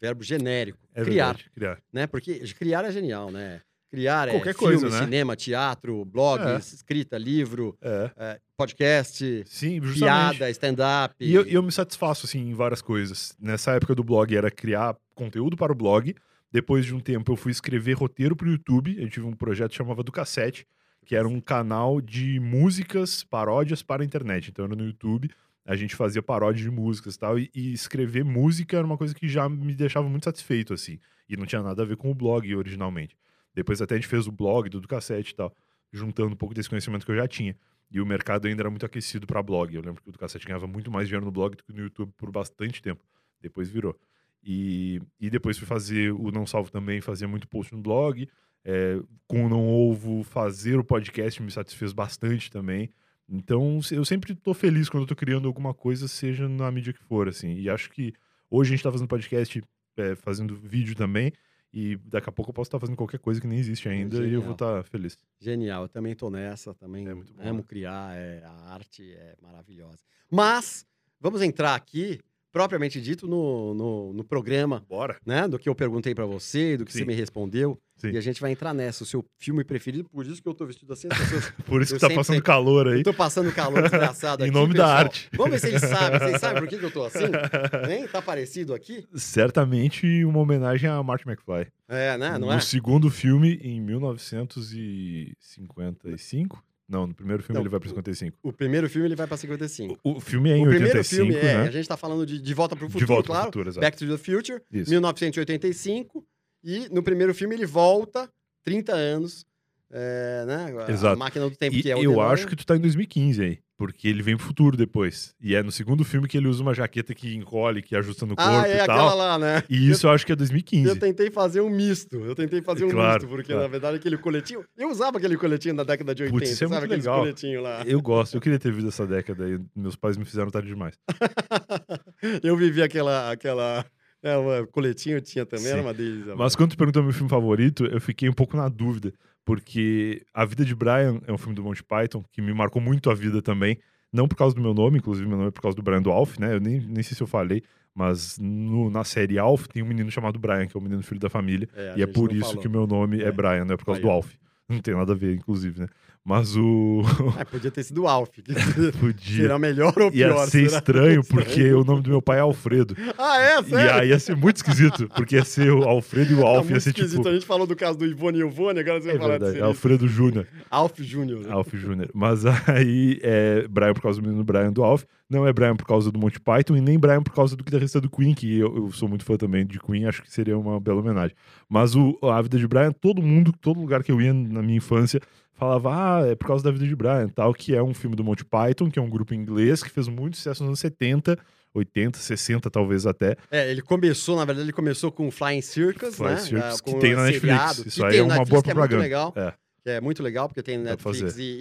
[0.00, 1.78] verbo genérico, É criar, verdade, criar.
[1.92, 2.06] né?
[2.06, 3.60] Porque criar é genial, né?
[3.90, 5.04] Criar é Qualquer filme, coisa, né?
[5.04, 6.56] cinema, teatro, blog, É.
[6.58, 8.10] escrita, livro, É.
[8.16, 11.14] é, podcast, Sim, piada, stand-up.
[11.18, 13.36] E eu, eu me satisfaço, assim, em várias coisas.
[13.40, 16.14] Nessa época do blog era criar conteúdo para o blog.
[16.52, 18.96] Depois de um tempo eu fui escrever roteiro para o YouTube.
[18.96, 20.66] Eu tive um projeto que chamava Do Cassete,
[21.04, 24.50] que era um canal de músicas, paródias para a internet.
[24.50, 25.30] Então era no YouTube,
[25.66, 27.38] a gente fazia paródia de músicas e tal.
[27.38, 30.98] E, e escrever música era uma coisa que já me deixava muito satisfeito, assim.
[31.28, 33.16] E não tinha nada a ver com o blog originalmente.
[33.54, 35.54] Depois até a gente fez o blog do Do Cassete e tal,
[35.92, 37.56] juntando um pouco desse conhecimento que eu já tinha.
[37.90, 39.74] E o mercado ainda era muito aquecido para blog.
[39.74, 41.80] Eu lembro que o do Cassete ganhava muito mais dinheiro no blog do que no
[41.80, 43.04] YouTube por bastante tempo.
[43.40, 43.98] Depois virou.
[44.42, 48.28] E, e depois fui fazer o Não Salvo também, fazia muito post no blog.
[48.64, 52.90] É, com o Não Ovo, fazer o podcast me satisfez bastante também.
[53.28, 57.28] Então, eu sempre tô feliz quando tô criando alguma coisa, seja na mídia que for,
[57.28, 57.54] assim.
[57.54, 58.12] E acho que
[58.50, 59.62] hoje a gente tá fazendo podcast,
[59.96, 61.32] é, fazendo vídeo também.
[61.72, 64.18] E daqui a pouco eu posso estar fazendo qualquer coisa que nem existe ainda e
[64.18, 64.42] eu Genial.
[64.42, 65.16] vou estar feliz.
[65.38, 67.64] Genial, eu também tô nessa, também É muito bom, amo né?
[67.66, 69.98] criar, é, a arte é maravilhosa.
[70.28, 70.84] Mas,
[71.20, 72.20] vamos entrar aqui,
[72.52, 75.16] propriamente dito, no, no, no programa, Bora?
[75.24, 75.48] né?
[75.48, 77.06] Do que eu perguntei pra você, do que você Sim.
[77.06, 77.78] me respondeu.
[77.96, 78.12] Sim.
[78.12, 80.64] E a gente vai entrar nessa, o seu filme preferido, por isso que eu tô
[80.64, 81.50] vestido assim, as pessoas...
[81.66, 82.98] Por isso que tá sempre passando sei- calor aí.
[83.00, 84.98] eu tô passando calor desgraçado Em aqui, nome da pessoal.
[84.98, 85.28] arte.
[85.34, 86.18] Vamos ver se eles sabem.
[86.18, 87.26] Vocês sabem por que, que eu tô assim?
[87.90, 88.08] Hein?
[88.10, 89.06] Tá parecido aqui?
[89.14, 91.66] Certamente uma homenagem a Marty McFly.
[91.88, 92.38] É, né?
[92.38, 92.60] Não no é?
[92.60, 96.64] segundo filme, em 1955.
[96.90, 98.36] Não, no primeiro filme Não, ele vai para 55.
[98.42, 99.96] O primeiro filme ele vai pra 55.
[100.02, 101.68] O, o filme é em o primeiro 85, filme é, né?
[101.68, 103.46] a gente tá falando de, de Volta pro De Futuro, volta pro claro.
[103.46, 103.80] futuro, exato.
[103.80, 104.90] Back to the Future, Isso.
[104.90, 106.26] 1985.
[106.64, 108.28] E no primeiro filme ele volta
[108.64, 109.46] 30 anos,
[109.90, 110.74] é, né?
[110.86, 111.18] A Exato.
[111.18, 112.32] máquina do tempo E que é o eu DeLorean.
[112.32, 113.58] acho que tu tá em 2015 aí.
[113.80, 115.34] Porque ele vem pro futuro depois.
[115.40, 118.36] E é no segundo filme que ele usa uma jaqueta que encolhe, que ajusta no
[118.36, 119.16] corpo Ah, é e aquela tal.
[119.16, 119.62] lá, né?
[119.70, 120.86] E isso eu acho que é 2015.
[120.86, 122.16] Eu tentei fazer um misto.
[122.16, 123.62] Eu tentei fazer um Claro, misto, porque claro.
[123.62, 124.62] na verdade aquele coletinho.
[124.76, 126.80] Eu usava aquele coletinho da década de 80, Putz, isso é sabe?
[126.80, 127.20] muito legal.
[127.20, 127.82] coletinhos lá.
[127.86, 129.58] Eu gosto, eu queria ter vivido essa década aí.
[129.74, 130.94] Meus pais me fizeram tarde demais.
[132.44, 133.30] eu vivi aquela.
[133.30, 133.84] aquela
[134.22, 135.72] é, uma coletinho tinha também, Sim.
[135.72, 136.36] era uma delícia.
[136.36, 139.14] Mas quando tu perguntou meu filme favorito, eu fiquei um pouco na dúvida.
[139.44, 143.10] Porque A Vida de Brian é um filme do Monty Python que me marcou muito
[143.10, 143.78] a vida também.
[144.12, 146.10] Não por causa do meu nome, inclusive meu nome é por causa do Brian do
[146.10, 146.54] Alf, né?
[146.54, 147.62] Eu nem, nem sei se eu falei,
[147.94, 151.20] mas no- na série Alf tem um menino chamado Brian, que é o menino filho
[151.20, 151.68] da família.
[151.74, 152.60] É, e é por isso falou.
[152.60, 153.32] que o meu nome é, É.
[153.32, 154.10] Brian, não é por causa do.
[154.10, 154.32] Alf.
[154.68, 155.86] Não tem nada a ver, inclusive, né?
[156.24, 157.00] Mas o.
[157.38, 158.28] Ah, podia ter sido o Alf.
[159.00, 159.36] Podia.
[159.42, 160.46] Será melhor ou Ia pior?
[160.48, 160.78] ser será?
[160.78, 162.94] estranho, porque o nome do meu pai é Alfredo.
[163.18, 163.60] Ah, é?
[163.60, 163.92] E Sério?
[163.94, 166.72] aí ia ser muito esquisito, porque ia ser o Alfredo e o Tá Alf, muito
[166.74, 167.16] ia ser esquisito.
[167.18, 167.28] tipo.
[167.28, 169.54] A gente falou do caso do Ivone e Ivone, agora você vai É falar verdade,
[169.54, 170.46] de Alfredo Júnior.
[170.70, 171.40] Alf Júnior.
[171.40, 171.52] né?
[171.52, 172.10] Alf Júnior.
[172.14, 175.04] Mas aí é Brian por causa do menino Brian do Alf.
[175.28, 177.98] Não é Brian por causa do Monty Python e nem Brian por causa do guitarrista
[178.00, 180.78] do Queen, que eu, eu sou muito fã também de Queen, acho que seria uma
[180.80, 181.34] bela homenagem.
[181.68, 184.76] Mas o, a vida de Brian, todo mundo, todo lugar que eu ia na minha
[184.78, 185.20] infância,
[185.60, 185.90] falava,
[186.22, 188.44] ah, é por causa da vida de Brian, tal, que é um filme do Monty
[188.44, 191.38] Python, que é um grupo inglês que fez muito sucesso nos anos 70,
[191.74, 193.36] 80, 60 talvez até.
[193.50, 196.36] É, ele começou, na verdade, ele começou com Flying Circus, Flying né?
[196.40, 197.40] Circus, Ah, que com tem na um Netflix.
[197.56, 198.94] seriado, Isso que aí tem é uma Netflix, boa que propaganda.
[198.94, 199.32] É muito legal.
[199.36, 199.54] É.
[199.84, 201.56] Que é muito legal, porque tem Netflix e, e-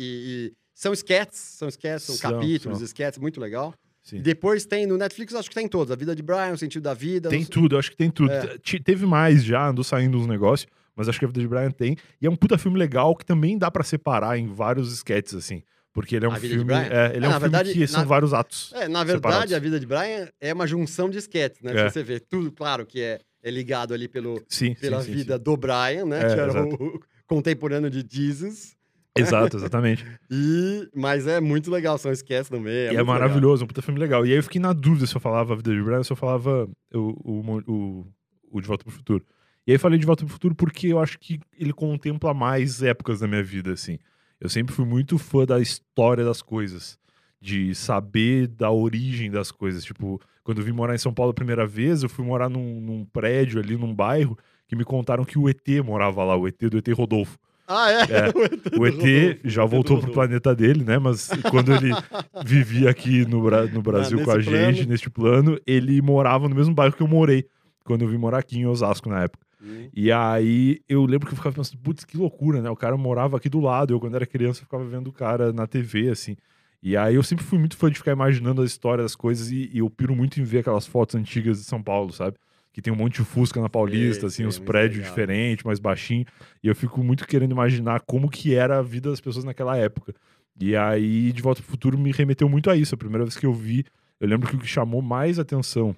[0.47, 2.85] e são sketches, são sketches, são, São, capítulos, são.
[2.85, 3.73] sketches, muito legal.
[4.01, 4.21] Sim.
[4.21, 5.91] Depois tem no Netflix, acho que tem todos.
[5.91, 7.29] A vida de Brian, o sentido da vida.
[7.29, 8.31] Tem não tudo, acho que tem tudo.
[8.31, 8.57] É.
[8.57, 10.67] Te- Teve mais já, andou saindo uns negócios,
[10.99, 11.95] mas acho que a vida de Brian tem.
[12.21, 15.63] E é um puta filme legal que também dá pra separar em vários sketches, assim.
[15.93, 16.73] Porque ele é um filme.
[16.73, 18.71] É, ele É, é, um na filme verdade, que na- são vários atos.
[18.75, 19.53] É, na verdade, separados.
[19.53, 21.73] a vida de Brian é uma junção de sketches, né?
[21.75, 21.89] É.
[21.89, 25.39] Você vê tudo, claro, que é, é ligado ali pelo, Sim, pela sim, sim, vida
[25.39, 26.19] do Brian, né?
[26.19, 26.75] É, que era exato.
[26.75, 28.55] o, contemporâneo de Jesus.
[28.59, 28.75] sim.
[29.17, 30.05] Exato, exatamente.
[30.29, 32.71] E, mas é muito legal, são sketches também.
[32.73, 33.05] É e é muito legal.
[33.19, 34.25] maravilhoso, um puta filme legal.
[34.25, 36.12] E aí eu fiquei na dúvida se eu falava a vida de Brian ou se
[36.12, 38.07] eu falava o, o, o,
[38.51, 39.25] o De Volta pro Futuro.
[39.69, 43.19] E aí falei De Volta pro Futuro porque eu acho que ele contempla mais épocas
[43.19, 43.99] da minha vida, assim.
[44.41, 46.97] Eu sempre fui muito fã da história das coisas.
[47.39, 49.84] De saber da origem das coisas.
[49.86, 52.82] Tipo, quando eu vim morar em São Paulo a primeira vez, eu fui morar num,
[52.82, 54.36] num prédio ali, num bairro,
[54.67, 57.38] que me contaram que o ET morava lá, o ET do ET Rodolfo.
[57.67, 57.95] Ah, é?
[58.01, 58.32] É,
[58.75, 60.97] O ET já o ET do voltou pro planeta dele, né?
[60.97, 61.91] Mas quando ele
[62.43, 64.89] vivia aqui no, no Brasil Ah, com a nesse gente, plano.
[64.89, 67.45] neste plano, ele morava no mesmo bairro que eu morei,
[67.86, 69.47] quando eu vim morar aqui em Osasco na época.
[69.62, 69.89] Hum.
[69.93, 72.69] E aí eu lembro que eu ficava pensando, putz, que loucura, né?
[72.69, 75.67] O cara morava aqui do lado, eu quando era criança ficava vendo o cara na
[75.67, 76.38] TV, assim.
[76.82, 79.69] E aí eu sempre fui muito fã de ficar imaginando a história das coisas e,
[79.74, 82.38] e eu piro muito em ver aquelas fotos antigas de São Paulo, sabe?
[82.72, 85.10] Que tem um monte de Fusca na Paulista, assim, muito prédios legal.
[85.10, 86.26] diferentes, mais baixinho.
[86.63, 90.13] E eu fico muito querendo imaginar como que era a vida das pessoas naquela época.
[90.62, 92.95] E aí, De Volta pro Futuro me remeteu muito a isso.
[92.95, 93.84] A primeira vez que eu vi,
[94.19, 95.95] eu lembro que o que chamou mais atenção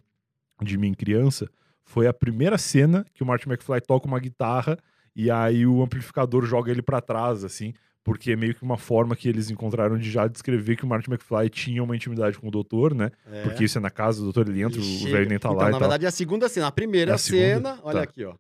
[0.64, 1.50] de mim criança
[1.92, 4.78] foi a primeira cena que o Martin McFly toca uma guitarra
[5.16, 9.14] e aí o amplificador joga ele pra trás, assim, porque é meio que uma forma
[9.14, 12.52] que eles encontraram de já descrever que o Martin McFly tinha uma intimidade com o
[12.52, 13.12] doutor, né?
[13.30, 13.44] É.
[13.44, 15.64] Porque isso é na casa do doutor, ele entra, o velho nem tá então, lá
[15.64, 15.80] e na tal.
[15.82, 16.68] verdade, é a segunda cena.
[16.68, 17.72] A primeira É a segunda?
[17.74, 18.04] cena, olha Tá.
[18.04, 18.36] aqui, ó.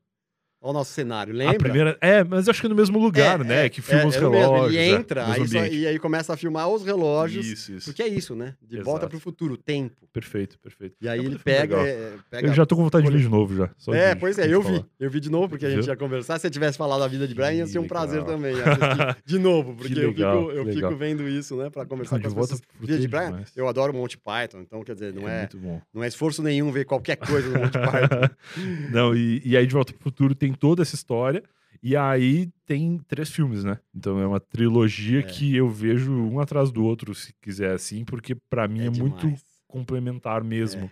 [0.63, 1.55] Olha o nosso cenário, lembra?
[1.55, 1.97] A primeira.
[1.99, 3.65] É, mas eu acho que é no mesmo lugar, É, né?
[3.65, 4.75] é, que filma é, os é no mesmo, relógios.
[4.79, 7.47] Ele é, entra, aí só- e aí começa a filmar os relógios.
[7.47, 7.85] Isso, isso.
[7.87, 8.53] Porque é isso, né?
[8.61, 9.09] De volta Exato.
[9.09, 9.95] pro futuro, tempo.
[10.13, 10.95] Perfeito, perfeito.
[11.01, 12.47] E aí É ele pega, é, pega.
[12.47, 13.69] Eu já tô com vontade de ver de novo já.
[13.75, 14.75] só É, de- pois é, eu falar.
[14.79, 14.85] vi.
[14.99, 16.35] Eu vi de novo, porque a gente ia conversar.
[16.37, 18.53] Se você tivesse falado a vida de Brian, ia ser um prazer também.
[19.25, 20.91] de novo, porque eu, legal, fico, eu que legal.
[20.91, 21.71] fico vendo isso, né?
[21.71, 22.67] Pra conversar De com as volta pessoas.
[22.79, 23.51] Vida de é Brian, demais.
[23.55, 25.49] eu adoro Monty Python, então quer dizer, não é,
[25.91, 28.35] não é esforço nenhum ver qualquer coisa do Monty Python.
[28.91, 31.43] Não, e, e aí De Volta pro Futuro tem toda essa história.
[31.83, 33.79] E aí tem três filmes, né?
[33.95, 35.23] Então é uma trilogia É.
[35.23, 39.21] que eu vejo um atrás do outro, se quiser assim, porque pra mim é, muito
[39.21, 39.43] demais.
[39.67, 40.81] complementar mesmo.
[40.81, 40.89] É, é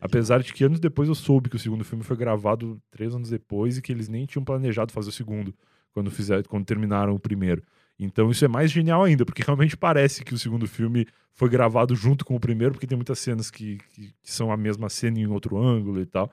[0.00, 3.30] Apesar de que anos depois eu soube que o segundo filme foi gravado três anos
[3.30, 5.52] depois e que eles nem tinham planejado fazer o segundo
[5.92, 7.62] quando, fizer, quando terminaram o primeiro.
[7.98, 11.96] Então isso é mais genial ainda, porque realmente parece que o segundo filme foi gravado
[11.96, 15.18] junto com o primeiro, porque tem muitas cenas que, que, que são a mesma cena
[15.18, 16.30] em outro ângulo e tal.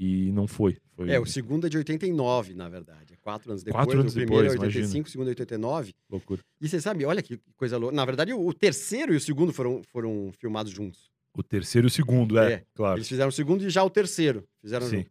[0.00, 0.76] E não foi.
[0.94, 3.14] foi É, o segundo é de 89, na verdade.
[3.14, 3.84] É quatro anos depois.
[3.84, 5.02] Quatro anos o primeiro depois, é 85, imagina.
[5.06, 5.94] o segundo é 89.
[6.08, 6.40] loucura.
[6.60, 7.96] E você sabe, olha que coisa louca.
[7.96, 11.10] Na verdade, o, terceiro e o segundo foram, foram filmados juntos.
[11.34, 12.96] O terceiro e o segundo, é, É, claro.
[12.98, 14.44] Eles fizeram o segundo e já o terceiro.
[14.62, 14.96] Fizeram Sim.
[14.98, 15.10] junto.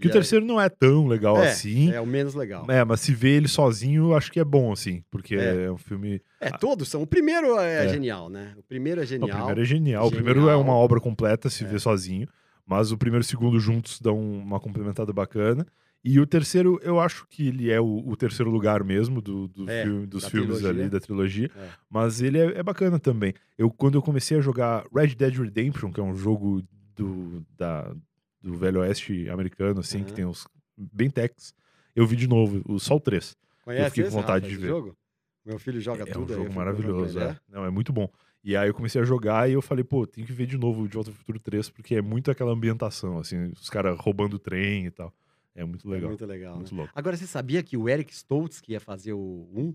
[0.00, 1.92] Que E o terceiro não é tão legal é, assim.
[1.92, 2.64] É o menos legal.
[2.70, 5.04] É, mas se vê ele sozinho, eu acho que é bom, assim.
[5.10, 5.64] Porque É.
[5.66, 6.20] é, um filme.
[6.40, 7.02] É, todos são.
[7.02, 7.88] O primeiro é, É.
[7.90, 8.54] genial, né?
[8.56, 9.28] O primeiro é Não, genial.
[9.28, 10.02] o primeiro é genial.
[10.06, 10.24] O Genial.
[10.24, 11.66] primeiro é uma obra completa, se É.
[11.66, 12.26] vê sozinho.
[12.66, 15.66] Mas o primeiro e o segundo juntos dão uma complementada bacana.
[16.04, 19.70] E o terceiro, eu acho que ele é o, o terceiro lugar mesmo do, do
[19.70, 20.68] É, filme- dos filmes trilogia.
[20.82, 21.50] ali, da trilogia.
[21.54, 21.68] É.
[21.88, 23.32] Mas ele é, é bacana também.
[23.56, 26.62] Eu, quando eu comecei a jogar Red Dead Redemption, que é um jogo
[26.96, 27.94] do, da,
[28.40, 30.14] do Velho Oeste americano, assim, que Aham.
[30.16, 30.46] tem os
[30.76, 31.54] bem techs,
[31.94, 33.36] eu vi de novo, o, o 3.
[33.64, 34.68] Conhece fiquei com esse, vontade Rafa, de esse ver.
[34.68, 34.96] jogo?
[35.44, 36.24] Meu filho joga É tudo.
[36.24, 37.36] um aí eu jogo maravilhoso, é.
[37.48, 38.08] Não, é muito bom.
[38.44, 40.82] E aí eu comecei a jogar e eu falei, pô, tem que ver de novo
[40.82, 44.34] o De Volta ao Futuro 3, porque é muito aquela ambientação, assim, os caras roubando
[44.34, 45.12] o trem e tal.
[45.54, 46.08] É muito É legal.
[46.10, 46.58] muito legal, né?
[46.58, 46.90] Muito louco.
[46.94, 49.74] Agora, você sabia que o Eric Stoltz, que ia fazer o 1,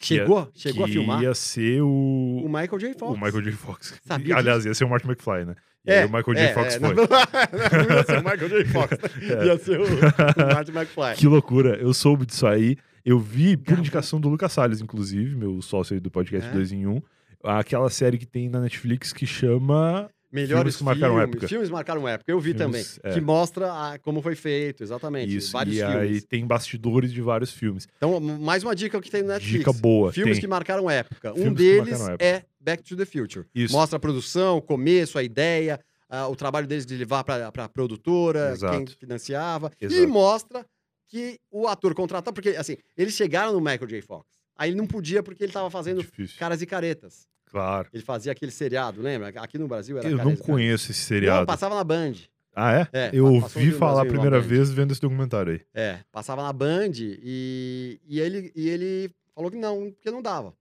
[0.00, 0.50] Chegou?
[0.52, 1.22] Chegou a que filmar?
[1.22, 2.94] ia ser o, O Michael J.
[2.94, 3.12] Fox.
[3.12, 3.52] o Michael J.
[3.52, 4.00] Fox.
[4.04, 5.54] Sabia Aliás, ia ser o Martin McFly, né?
[5.86, 6.40] E É, aí o Michael J.
[6.40, 6.94] é, Fox é, foi.
[6.94, 7.04] Não,
[7.88, 8.64] não ia ser o Michael J.
[8.64, 8.98] Fox.
[9.22, 9.46] É.
[9.46, 11.14] Ia ser o, o Martin McFly.
[11.16, 11.76] Que loucura.
[11.76, 12.76] Eu soube disso aí.
[13.04, 16.52] Eu vi, por indicação do Lucas Salles, inclusive, meu sócio aí do podcast É?
[16.52, 17.00] 2 em 1,
[17.42, 21.48] aquela série que tem na Netflix que chama Melhores Filmes que marcaram filmes, época.
[21.48, 22.30] Filmes marcaram época.
[22.32, 23.12] Eu vi Filmes, também.
[23.12, 23.14] é.
[23.14, 25.36] Que mostra a- como foi feito, exatamente.
[25.36, 25.52] Isso.
[25.52, 25.96] Vários e filmes.
[25.96, 27.86] aí tem bastidores de vários filmes.
[27.98, 29.58] Então, mais uma dica que tem no Netflix.
[29.58, 30.10] Dica boa.
[30.10, 30.40] Filmes tem.
[30.40, 31.32] que marcaram época.
[31.32, 32.24] um Filmes que deles época.
[32.24, 33.44] é Back to the Future.
[33.54, 33.74] Isso.
[33.74, 35.78] Mostra a produção, o começo, a ideia,
[36.08, 38.76] ah, o trabalho deles de levar para a produtora, Exato.
[38.78, 39.70] quem financiava.
[39.80, 40.08] E Exato.
[40.08, 40.66] mostra
[41.08, 44.00] que o ator contratado, porque assim, eles chegaram no Michael J.
[44.00, 44.24] Fox.
[44.56, 46.38] Aí ele não podia porque ele estava fazendo Difícil.
[46.38, 47.26] Caras e Caretas.
[47.52, 47.86] Claro.
[47.92, 49.28] Ele fazia aquele seriado, lembra?
[49.28, 51.46] Aqui no Brasil era Eu não conheço esse Não, seriado.
[51.46, 52.14] passava na Band.
[52.54, 52.88] Ah, é?
[52.92, 55.60] É, eu ouvi falar a primeira vez vendo esse documentário aí.
[55.74, 60.54] É, passava na Band e, e, ele, e ele falou que não, porque não dava.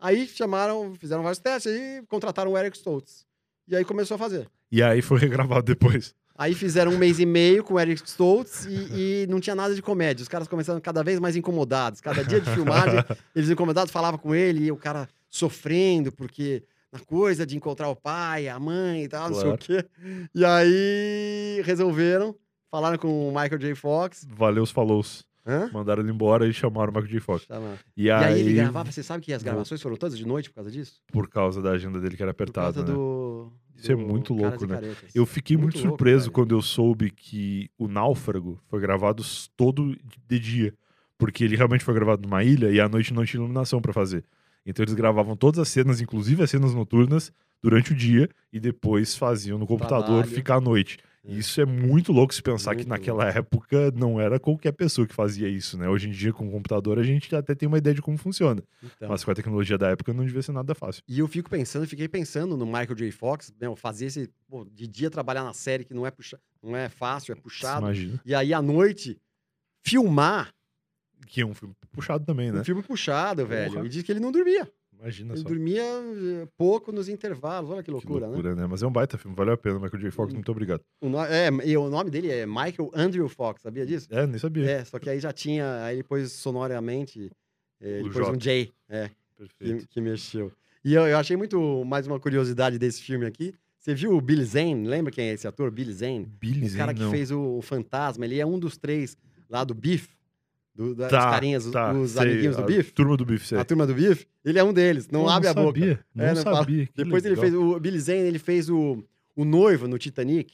[0.00, 3.24] Aí chamaram, fizeram vários testes e contrataram o Eric Stoltz.
[3.68, 4.48] E aí começou a fazer.
[4.70, 6.12] E aí foi regravado depois.
[6.36, 9.74] Aí fizeram um mês e meio com o Eric Stoltz e, e não tinha nada
[9.76, 10.22] de comédia.
[10.22, 12.00] Os caras começaram cada vez mais incomodados.
[12.00, 12.98] Cada dia de filmagem,
[13.34, 17.96] eles incomodados falavam com ele e o cara sofrendo, porque na coisa de encontrar o
[17.96, 19.84] pai, a mãe e tal, não sei o quê.
[20.34, 22.36] E aí resolveram,
[22.70, 23.74] falaram com o Michael J.
[23.74, 24.26] Fox.
[24.30, 25.24] Valeu os.
[25.44, 25.68] Hã?
[25.72, 27.20] Mandaram ele embora e chamaram o Michael J.
[27.20, 27.46] Fox.
[27.96, 30.50] E, E aí, aí, ele gravava, você sabe que as gravações foram todas de noite
[30.50, 31.00] por causa disso?
[31.10, 32.94] por causa da agenda dele que era Por apertada, causa né?
[32.94, 33.50] do.
[33.74, 34.74] Isso é do muito Caras louco, né?
[34.80, 35.16] Caretas.
[35.16, 36.32] Eu fiquei muito, Muito louco, surpreso velho.
[36.32, 39.24] quando eu soube que o Náufrago foi gravado
[39.56, 39.96] todo
[40.28, 40.74] de dia.
[41.18, 44.24] Porque ele realmente foi gravado numa ilha e à noite não tinha iluminação pra fazer.
[44.64, 49.16] Então eles gravavam todas as cenas, inclusive as cenas noturnas, durante o dia e depois
[49.16, 50.28] faziam no computador Trabalho.
[50.28, 50.98] ficar à noite.
[51.24, 51.34] É.
[51.34, 55.14] Isso é muito louco se pensar que Muito naquela época não era qualquer pessoa que
[55.14, 55.88] fazia isso, né?
[55.88, 58.60] Hoje em dia, com o computador, a gente até tem uma ideia de como funciona.
[58.82, 59.08] Então.
[59.08, 61.02] Mas com a tecnologia da época não devia ser nada fácil.
[61.06, 63.12] E eu fico pensando, fiquei pensando no Michael J.
[63.12, 64.28] Fox, meu, fazer esse.
[64.48, 67.86] pô, de dia trabalhar na série que não é, puxa, não é fácil, é puxado.
[67.86, 68.20] imagina.
[68.26, 69.16] E aí à noite
[69.84, 70.52] filmar
[71.26, 72.60] Que é um filme puxado também, né?
[72.60, 73.72] um filme puxado, velho.
[73.74, 73.86] Porra.
[73.86, 74.70] E diz que ele não dormia.
[74.98, 75.48] Imagina Ele só.
[75.48, 77.70] dormia eh, pouco nos intervalos.
[77.70, 78.32] Olha que Que loucura, né?
[78.34, 78.66] loucura, né?
[78.68, 79.80] Mas é um baita filme, valeu a pena.
[79.80, 80.10] Michael J.
[80.12, 80.36] Fox, Hum.
[80.36, 80.80] muito obrigado.
[81.00, 84.06] O no- é, e o nome dele é Michael Andrew Fox, sabia disso?
[84.12, 84.64] É, nem sabia.
[84.70, 85.82] É, só que aí já tinha.
[85.84, 87.30] Aí ele pôs sonoramente.
[87.80, 88.66] eh, Ele O pôs um J.
[88.66, 88.72] J.
[88.88, 89.10] É.
[89.36, 89.80] Perfeito.
[89.88, 90.52] que, que mexeu.
[90.84, 93.52] E eu, eu achei muito mais uma curiosidade desse filme aqui.
[93.80, 94.86] Você viu o Billy Zane?
[94.86, 95.68] Lembra quem é esse ator?
[95.72, 96.24] Billy Zane?
[96.40, 97.10] Billy O cara Zane, que não.
[97.10, 98.24] fez o, o Fantasma.
[98.24, 99.16] Ele é um dos três
[99.50, 100.06] lá do Beef.
[100.74, 102.90] Do, das Tá, carinhas, os- tá, os sei, amiguinhos do Beef.
[102.92, 103.58] Turma do Biff, sei.
[103.58, 104.24] A turma do Beef.
[104.44, 105.06] Ele é um deles.
[105.10, 105.78] Não abre a boca.
[106.14, 106.56] Não É, não fala.
[106.58, 106.86] sabia.
[106.86, 107.42] que Depois ele legal.
[107.50, 109.04] fez o Billy Zane, ele fez o,
[109.36, 110.50] o noivo no Titanic.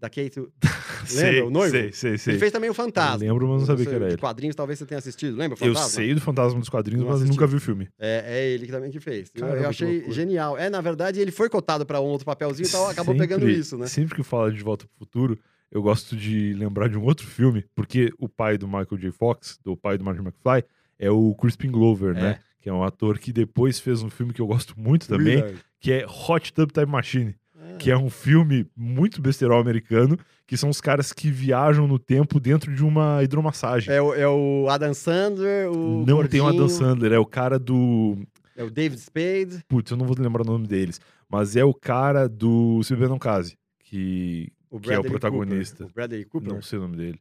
[0.00, 0.32] Da Kate.
[1.06, 1.70] Sei, Lembra o noivo?
[1.70, 2.32] Sei, sei, sei.
[2.32, 3.24] Ele fez também o Fantasma.
[3.24, 4.16] Eu lembro, mas não sabia que era ele.
[4.18, 5.36] quadrinhos talvez você tenha assistido.
[5.36, 7.32] Lembra o Eu sei do Fantasma dos Quadrinhos, Não mas assisti.
[7.36, 7.88] nunca vi o filme.
[7.98, 9.30] É, é ele que também que fez.
[9.34, 10.58] Eu- Caramba, eu achei genial.
[10.58, 13.78] É, na verdade, ele foi cotado para um outro papelzinho e tal, acabou pegando isso,
[13.78, 13.86] né?
[13.86, 15.38] Sempre que fala de Volta pro Futuro,
[15.74, 19.10] eu gosto de lembrar de um outro filme, porque o pai do Michael J.
[19.10, 20.64] Fox, do pai do Martin McFly,
[20.98, 22.38] é o Crispin Glover, né?
[22.60, 25.58] Que é um ator que depois fez um filme que eu gosto muito também, Verdade.
[25.80, 30.56] que é Hot Tub Time Machine, Ah, que é um filme muito besterol americano, que
[30.56, 33.92] são os caras que viajam no tempo dentro de uma hidromassagem.
[33.92, 36.06] É, o, é o Adam Sandler, o.
[36.06, 38.16] Não tem o Adam gordinho, Sandler, é o cara do.
[38.56, 39.64] É o David Spade.
[39.66, 41.00] Putz, eu não vou lembrar o nome deles.
[41.28, 43.56] Mas é o cara do Se Beber Não Case.
[43.80, 44.52] Que.
[44.74, 45.84] O Que é o protagonista.
[45.84, 45.90] Cooper.
[45.90, 46.52] O Bradley Cooper.
[46.52, 47.20] Não sei o nome dele.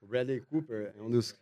[0.00, 1.34] O Bradley Cooper é um dos.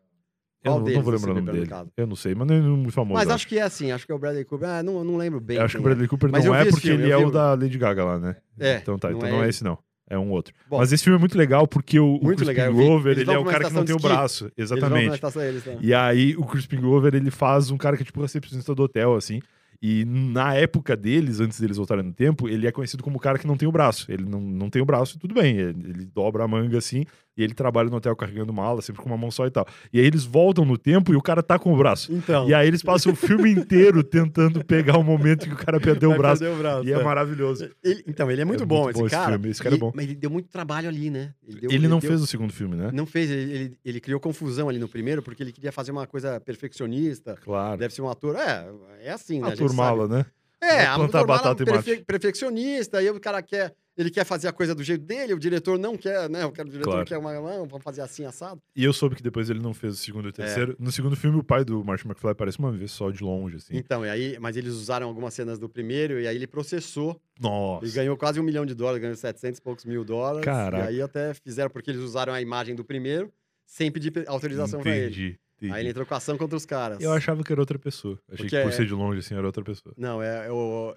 [0.64, 1.70] Eu não, não vou lembrar o nome dele.
[1.96, 3.14] Eu não sei, mas não é muito famoso.
[3.14, 4.68] Mas acho que é assim, acho que é o Bradley Cooper.
[4.68, 5.58] Ah, não, não lembro bem.
[5.58, 5.84] Eu acho que o é.
[5.84, 8.36] Bradley Cooper não é porque filme, ele é o da Lady Gaga lá, né?
[8.58, 9.78] É, Então tá, não então é não é esse não.
[10.08, 10.52] É um outro.
[10.68, 12.72] Bom, Mas esse filme é muito legal porque o, o Crispin.
[12.72, 14.50] Glover, ele é o cara que não tem o braço.
[14.56, 15.14] Eles vão na Exatamente.
[15.14, 18.20] estação, eles estão- E aí o Crispin Glover, ele faz um cara que é tipo
[18.20, 19.40] recepcionista do hotel, assim.
[19.80, 23.38] E na época deles, antes deles voltarem no tempo, ele é conhecido como o cara
[23.38, 24.10] que não tem o braço.
[24.10, 25.56] Ele não, não tem o braço, tudo bem.
[25.56, 27.04] Ele, ele dobra a manga assim,
[27.36, 29.66] e ele trabalha no hotel carregando mala, sempre com uma mão só e tal.
[29.92, 32.12] E aí eles voltam no tempo e o cara tá com o braço.
[32.12, 32.48] Então.
[32.48, 36.10] E aí eles passam o filme inteiro tentando pegar o momento que o cara perdeu
[36.12, 36.44] o braço.
[36.44, 37.02] o braço, E é é.
[37.04, 37.70] maravilhoso.
[37.84, 39.32] Ele- então, ele é muito É bom, muito esse bom esse cara.
[39.32, 39.92] filme, esse cara é E- bom.
[39.94, 41.34] Mas ele deu muito trabalho ali, né?
[41.46, 42.90] deu- Ele não deu- fez o segundo filme, né?
[42.92, 46.06] Não fez, ele, ele, ele criou confusão ali no primeiro, porque ele queria fazer uma
[46.06, 47.36] coisa perfeccionista.
[47.44, 47.78] Claro.
[47.78, 48.36] Deve ser um ator.
[48.36, 48.66] É,
[49.02, 49.44] é assim, né?
[49.44, 50.18] a A gente turmala, né?
[50.18, 50.72] sabe.
[50.74, 53.72] É, a plantar batata e perfe- perfeccionista, aí o cara quer.
[53.96, 56.44] Ele quer fazer a coisa do jeito dele, o diretor não quer, né?
[56.44, 57.06] O diretor Claro.
[57.06, 57.32] quer uma.
[57.32, 58.60] Não, vamos fazer assim, assado.
[58.74, 60.76] E eu soube que depois ele não fez o segundo e o terceiro.
[60.78, 63.74] No segundo filme, o pai do Martin McFly aparece uma vez só de longe, assim.
[63.76, 67.86] Então, e aí, mas eles usaram algumas cenas do primeiro, e aí ele processou Nossa.
[67.86, 70.44] e ganhou quase um milhão de dólares, ganhou 700 e poucos mil dólares.
[70.44, 70.84] Caraca.
[70.84, 73.32] E aí até fizeram, porque eles usaram a imagem do primeiro,
[73.64, 75.06] sem pedir pe- autorização pra ele.
[75.06, 75.40] Entendi.
[75.56, 75.72] Entendi.
[75.72, 77.00] Aí ele entrou com ação contra os caras.
[77.00, 78.18] Eu achava que era outra pessoa.
[78.28, 79.94] Achei Porque que por é- ser de longe, assim, era outra pessoa.
[79.96, 80.94] Não, é, é o.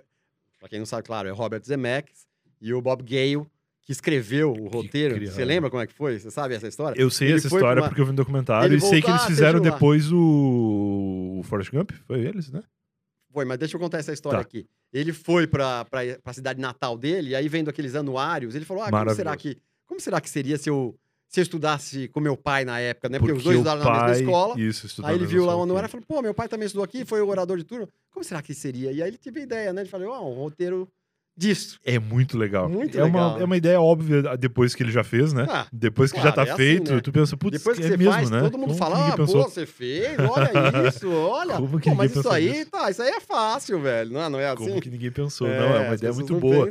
[0.59, 2.27] Pra quem não sabe, claro, é Robert Zemeckis
[2.61, 3.45] e o Bob Gale,
[3.81, 5.19] que escreveu o roteiro.
[5.25, 6.19] Você lembra como é que foi?
[6.19, 6.99] Você sabe essa história?
[7.01, 9.09] Eu sei Ele essa história uma- porque eu vi um documentário Ele e sei que
[9.09, 11.39] eles ah, fizeram depois o...
[11.39, 11.91] o Forrest Gump.
[12.05, 12.61] Foi eles, né?
[13.31, 14.41] Foi, mas deixa eu contar essa história Tá.
[14.41, 14.65] aqui.
[14.91, 18.83] Ele foi pra, pra, pra cidade natal dele, e aí vendo aqueles anuários, ele falou:
[18.83, 19.57] Ah, como será que.
[19.85, 20.95] Como será que seria se eu,
[21.27, 23.19] se eu estudasse com meu pai na época, né?
[23.19, 24.59] Porque, os Porque dois o estudaram na mesma pai- escola.
[24.59, 27.05] Isso, Aí ele viu lá o anuário e falou: pô, meu pai também estudou aqui,
[27.05, 27.87] foi o orador de turno.
[28.11, 28.91] Como será que seria?
[28.91, 29.81] E aí ele teve a ideia, né?
[29.81, 30.87] Ele falou: ah, um roteiro
[31.39, 31.79] disso.
[31.85, 32.67] É muito legal.
[32.67, 33.41] Muito é legal, Uma, né?
[33.41, 35.47] é uma ideia óbvia depois que ele já fez, né?
[35.49, 37.01] Ah, depois que já tá é assim, feito, né?
[37.01, 38.41] tu pensa, putz, Depois que é você mesmo, faz, né?
[38.41, 39.43] todo mundo Como fala, ah, pô, pensou?
[39.43, 40.51] você fez, olha
[40.89, 41.55] isso, olha.
[41.55, 44.11] Como que Pô, mas isso aí, tá, isso aí é fácil, velho.
[44.11, 44.65] Não, não é assim?
[44.67, 45.47] Como que ninguém pensou?
[45.47, 46.67] não, é uma ideia muito boa.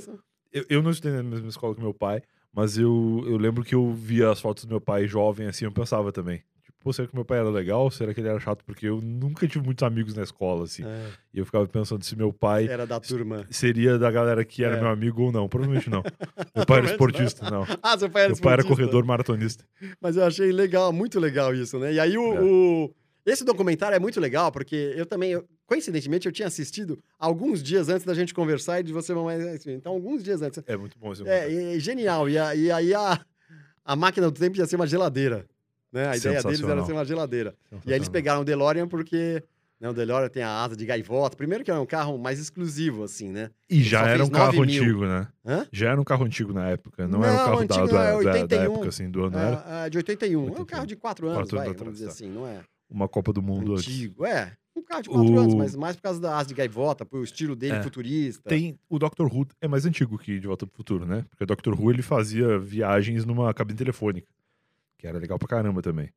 [0.53, 3.75] Eu, eu não estudei na mesma escola que meu pai, mas eu, eu lembro que
[3.75, 6.43] eu via as fotos do meu pai jovem assim, eu pensava também.
[6.81, 7.91] Pô, será que meu pai era legal?
[7.91, 8.65] Será que ele era chato?
[8.65, 10.85] Porque eu nunca tive muitos amigos na escola, assim.
[10.85, 13.45] É, E eu ficava pensando se meu pai era da turma.
[13.51, 14.81] seria da galera que era É.
[14.81, 15.49] meu amigo ou não.
[15.49, 16.03] Provavelmente não.
[16.55, 17.65] Meu pai era esportista, não.
[17.83, 18.67] Ah, seu pai era Meu pai era esportista.
[18.87, 19.65] corredor maratonista.
[20.01, 21.93] Mas eu achei legal, muito legal isso, né?
[21.95, 22.41] E aí o, É.
[22.41, 22.95] o-
[23.27, 27.89] esse documentário é muito legal porque eu também, eu- coincidentemente, eu tinha assistido alguns dias
[27.89, 30.63] antes da gente conversar e de você mais, então alguns dias antes.
[30.67, 32.29] É muito bom esse É, e- genial.
[32.31, 33.21] E, a- e aí a,
[33.85, 35.45] a máquina do tempo ia ser uma geladeira,
[35.93, 36.09] né?
[36.09, 37.55] A ideia deles era ser uma geladeira.
[37.87, 39.43] E aí eles pegaram o DeLorean porque
[39.81, 41.37] né, o DeLorean tem a asa de gaivota.
[41.37, 43.51] Primeiro que era um carro mais exclusivo, assim, né?
[43.71, 44.83] E já era um carro 9 mil.
[44.83, 45.29] antigo, né?
[45.47, 45.67] Hã?
[45.73, 47.07] Já era um carro antigo na época.
[47.09, 48.63] Não, era um Não, carro da, não, é da, da- da 81.
[48.73, 49.65] época, assim, do ano, não era?
[49.83, 50.33] É, é, de 81.
[50.33, 50.65] É um 81.
[50.67, 52.25] carro de 4 anos, Quatro vai, anos vamos dizer atrás, tá.
[52.27, 52.61] assim, não é?
[52.91, 53.87] Uma Copa do Mundo antes.
[53.87, 54.53] Antigo, é.
[54.75, 57.21] Um carro de 4 O- anos, mas mais por causa da asa de gaivota, por
[57.21, 57.83] o estilo dele É.
[57.83, 58.49] futurista.
[58.49, 59.25] Tem o Dr.
[59.25, 61.25] Who é mais antigo que De Volta pro Futuro, né?
[61.31, 61.81] Porque o Dr.
[61.81, 64.27] Who ele fazia viagens numa cabine telefônica,
[64.99, 66.11] que era legal pra caramba também.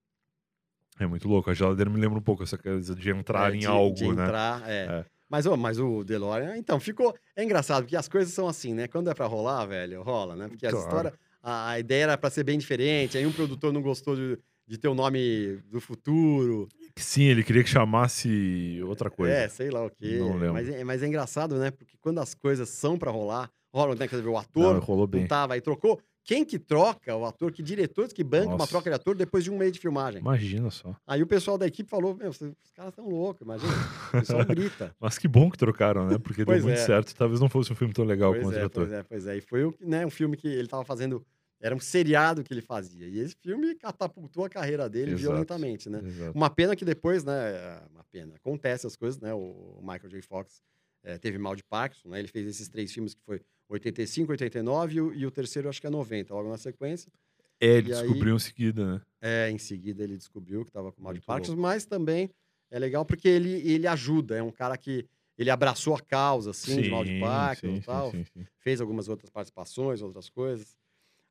[1.00, 1.50] É muito louco.
[1.50, 4.04] A geladeira me lembra um pouco essa coisa de entrar É, em de- algo, de
[4.14, 4.24] né?
[4.24, 4.86] entrar, é.
[4.86, 5.06] É.
[5.30, 7.16] Mas, ô, mas o DeLorean, então, ficou.
[7.36, 8.88] É engraçado, porque as coisas são assim, né?
[8.88, 10.48] Quando é pra rolar, velho, rola, né?
[10.50, 10.78] Porque Claro.
[10.86, 11.14] histórias.
[11.42, 14.78] A, a ideia era pra ser bem diferente, aí um produtor não gostou de, de
[14.78, 16.68] ter o nome do futuro.
[16.98, 19.34] Sim, ele queria que chamasse outra coisa.
[19.34, 20.18] É, sei lá o quê.
[20.20, 20.54] Não lembro.
[20.54, 21.72] Mas, é- mas é engraçado, né?
[21.72, 24.08] Porque quando as coisas são pra rolar, rolam, né?
[24.08, 25.22] Quer dizer, o ator Não, rolou bem.
[25.22, 26.00] não tava aí, trocou.
[26.24, 27.52] Quem que troca o ator?
[27.52, 30.22] Que diretores que banca uma troca de ator depois de um mês de filmagem?
[30.22, 30.96] Imagina só.
[31.06, 32.38] Aí o pessoal da equipe falou: Meu, os
[32.76, 33.74] caras estão loucos, imagina.
[34.10, 34.96] O pessoal grita.
[35.02, 36.18] Mas que bom que trocaram, né?
[36.20, 36.76] Porque deu muito é.
[36.76, 37.16] certo.
[37.16, 38.86] Talvez não fosse um filme tão legal pois quanto o é, ator.
[38.86, 39.38] pois é, pois é.
[39.38, 41.26] E foi né, um filme que ele tava fazendo.
[41.60, 43.08] Era um seriado que ele fazia.
[43.08, 45.22] E esse filme catapultou a carreira dele Exato.
[45.22, 46.02] violentamente, né?
[46.04, 46.36] Exato.
[46.36, 47.82] Uma pena que depois, né?
[47.92, 48.36] Uma pena.
[48.36, 49.34] Acontece as coisas, né?
[49.34, 50.22] O Michael J.
[50.22, 50.62] Fox
[51.04, 52.20] eh, teve mal de Parkinson, né?
[52.20, 53.42] Ele fez esses três filmes que foi
[53.74, 57.12] 85, 89 e o, e o terceiro acho que é 90, logo na sequência.
[57.60, 59.02] É, ele E aí- descobriu em seguida, né?
[59.22, 62.30] É, em seguida ele descobriu que estava com mal de Parkinson, mas também
[62.72, 65.06] é legal porque ele, ele ajuda, é um cara que
[65.38, 68.48] ele abraçou a causa, assim, de mal de Parkinson sim, e tal, sim, sim, sim.
[68.60, 70.76] fez algumas outras participações, outras coisas.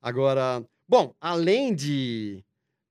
[0.00, 2.42] Agora, bom, além de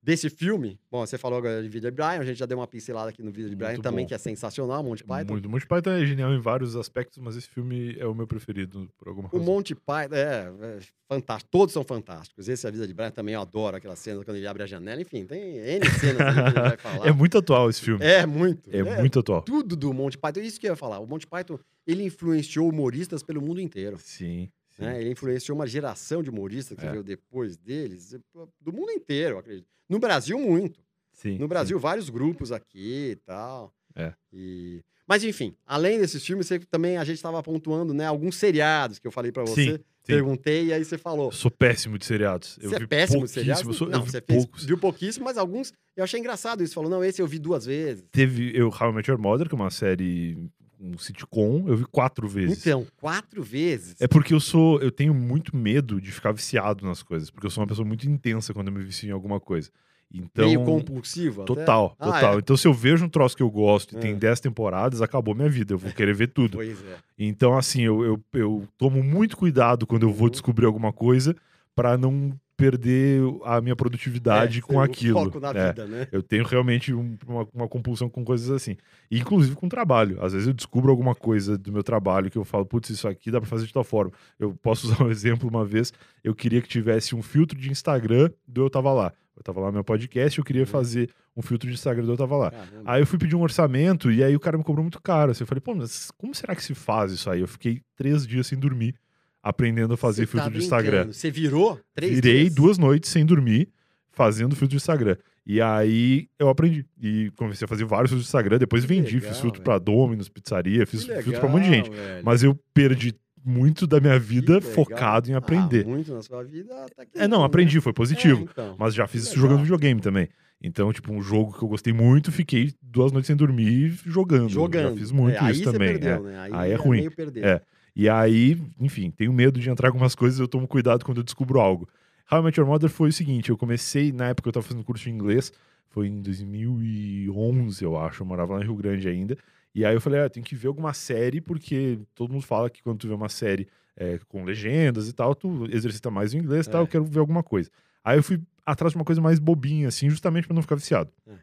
[0.02, 2.66] desse filme, bom, você falou agora de Vida de Brian, a gente já deu uma
[2.66, 4.08] pincelada aqui no Vida de Brian Muito também, bom.
[4.08, 5.32] que é sensacional, Monty Python.
[5.32, 5.48] Muito.
[5.48, 9.08] Monty Python é genial em vários aspectos, mas esse filme é o meu preferido por
[9.08, 9.44] alguma O razão.
[9.54, 12.48] Monty Python, é, é fantástico, todos são fantásticos.
[12.48, 14.66] Esse é a Vida de Brian também, eu adoro aquela cena quando ele abre a
[14.66, 17.06] janela, enfim, tem N cenas que a gente vai falar.
[17.06, 18.04] É muito atual esse filme.
[18.04, 18.70] É muito.
[18.74, 19.42] É, muito atual.
[19.42, 20.40] tudo do Monty Python.
[20.40, 20.98] Isso que eu ia falar.
[21.00, 23.98] O Monty Python, ele influenciou humoristas pelo mundo inteiro.
[24.00, 24.48] Sim.
[24.80, 24.84] Sim.
[24.86, 25.00] Né?
[25.00, 26.90] Ele influenciou uma geração de humoristas que É.
[26.90, 28.14] veio depois deles,
[28.60, 29.66] do mundo inteiro, eu acredito.
[29.88, 30.80] No Brasil, muito.
[31.12, 33.72] sim No Brasil, vários grupos aqui e tal.
[33.94, 34.12] É.
[34.32, 34.82] E...
[35.06, 39.06] Mas, enfim, além desses filmes, você também a gente estava pontuando né, alguns seriados que
[39.08, 39.72] eu falei Sim, você.
[39.72, 39.78] sim.
[40.06, 41.26] Perguntei e aí você falou.
[41.26, 42.56] Eu sou péssimo de seriados.
[42.62, 43.64] Eu Você é vi péssimo de seriados?
[43.66, 44.64] eu sou- Não, eu vi você fez, poucos.
[44.64, 46.74] viu pouquíssimo, mas alguns eu achei engraçado isso.
[46.74, 48.04] Falou, não, esse eu vi duas vezes.
[48.12, 50.38] Teve eu, How I Met Your Mother, que é uma série,
[50.80, 52.64] um sitcom, eu vi quatro vezes.
[52.66, 54.00] Então, quatro vezes.
[54.00, 57.50] É porque eu sou, eu tenho muito medo de ficar viciado nas coisas, porque eu
[57.50, 59.70] sou uma pessoa muito intensa quando eu me vicio em alguma coisa.
[60.12, 61.42] Então, Meio compulsivo.
[61.42, 61.54] até.
[61.54, 62.34] total, Ah, total.
[62.34, 62.38] é?
[62.38, 64.00] Então se eu vejo um troço que eu gosto e É.
[64.00, 66.56] tem 10 temporadas, acabou minha vida, eu vou querer ver tudo.
[66.58, 66.96] Pois é.
[67.16, 70.30] Então assim, eu, eu, eu tomo muito cuidado quando eu vou Uhum.
[70.32, 71.36] descobrir alguma coisa
[71.76, 75.24] pra não perder a minha produtividade É, com aquilo.
[75.24, 75.68] foco na É.
[75.68, 76.06] vida, né?
[76.12, 78.76] Eu tenho realmente um- uma, uma compulsão com coisas assim.
[79.10, 80.22] E, inclusive com trabalho.
[80.22, 83.30] Às vezes eu descubro alguma coisa do meu trabalho que eu falo, putz, isso aqui
[83.30, 84.12] dá pra fazer de tal forma.
[84.38, 85.92] Eu posso usar um exemplo uma vez.
[86.22, 89.12] Eu queria que tivesse um filtro de Instagram do Eu Tava Lá.
[89.36, 90.66] Eu tava lá no meu podcast, eu queria Uhum.
[90.66, 92.50] fazer um filtro de Instagram do Eu Tava Lá.
[92.50, 92.82] Caramba.
[92.84, 95.30] Aí eu fui pedir um orçamento e aí o cara me cobrou muito caro.
[95.30, 97.40] Assim, eu falei, pô, mas como será que se faz isso aí?
[97.40, 98.94] Eu fiquei três dias sem dormir,
[99.42, 101.06] aprendendo a fazer filtro tá de Instagram.
[101.12, 102.54] Você virou três Virei dias?
[102.54, 103.68] duas noites sem dormir,
[104.10, 105.16] fazendo filtro de Instagram.
[105.46, 106.84] E aí eu aprendi.
[107.00, 108.58] E comecei a fazer vários filtros do Instagram.
[108.58, 109.64] Depois Que vendi, legal, fiz filtro velho.
[109.64, 111.90] pra Dominus, pizzaria, fiz Que filtro pra um monte de gente.
[111.90, 112.24] legal, velho.
[112.24, 114.70] Mas eu perdi muito da minha vida legal.
[114.72, 115.86] focado em Ah, aprender.
[115.86, 116.74] muito na sua vida.
[116.94, 117.46] Tá aqui, é, não, né?
[117.46, 118.40] aprendi, foi positivo.
[118.40, 118.76] É, então.
[118.78, 119.48] Mas já fiz isso legal.
[119.48, 120.28] jogando videogame também.
[120.62, 124.50] Então, tipo, um jogo que eu gostei muito, fiquei duas noites sem dormir jogando.
[124.50, 124.90] Jogando.
[124.92, 125.88] Já fiz muito É, isso também.
[125.98, 126.20] Perdeu, é.
[126.30, 126.38] né?
[126.38, 126.98] Aí, Aí é ruim.
[126.98, 127.44] meio perder.
[127.44, 127.62] É.
[127.94, 131.24] E aí, enfim, tenho medo de entrar em algumas coisas, eu tomo cuidado quando eu
[131.24, 131.88] descubro algo.
[132.30, 134.84] How I Met Your Mother foi o seguinte, eu comecei, na época eu tava fazendo
[134.84, 135.52] curso de inglês,
[135.88, 139.36] foi em 2011, eu acho, eu morava lá em Rio Grande ainda,
[139.74, 142.82] e aí eu falei, ah, tem que ver alguma série, porque todo mundo fala que
[142.82, 143.66] quando tu vê uma série
[143.96, 146.84] é, com legendas e tal, tu exercita mais o inglês e tal, É.
[146.84, 147.70] eu quero ver alguma coisa.
[148.04, 151.10] Aí eu fui atrás de uma coisa mais bobinha, assim, justamente pra não ficar viciado.
[151.28, 151.34] É.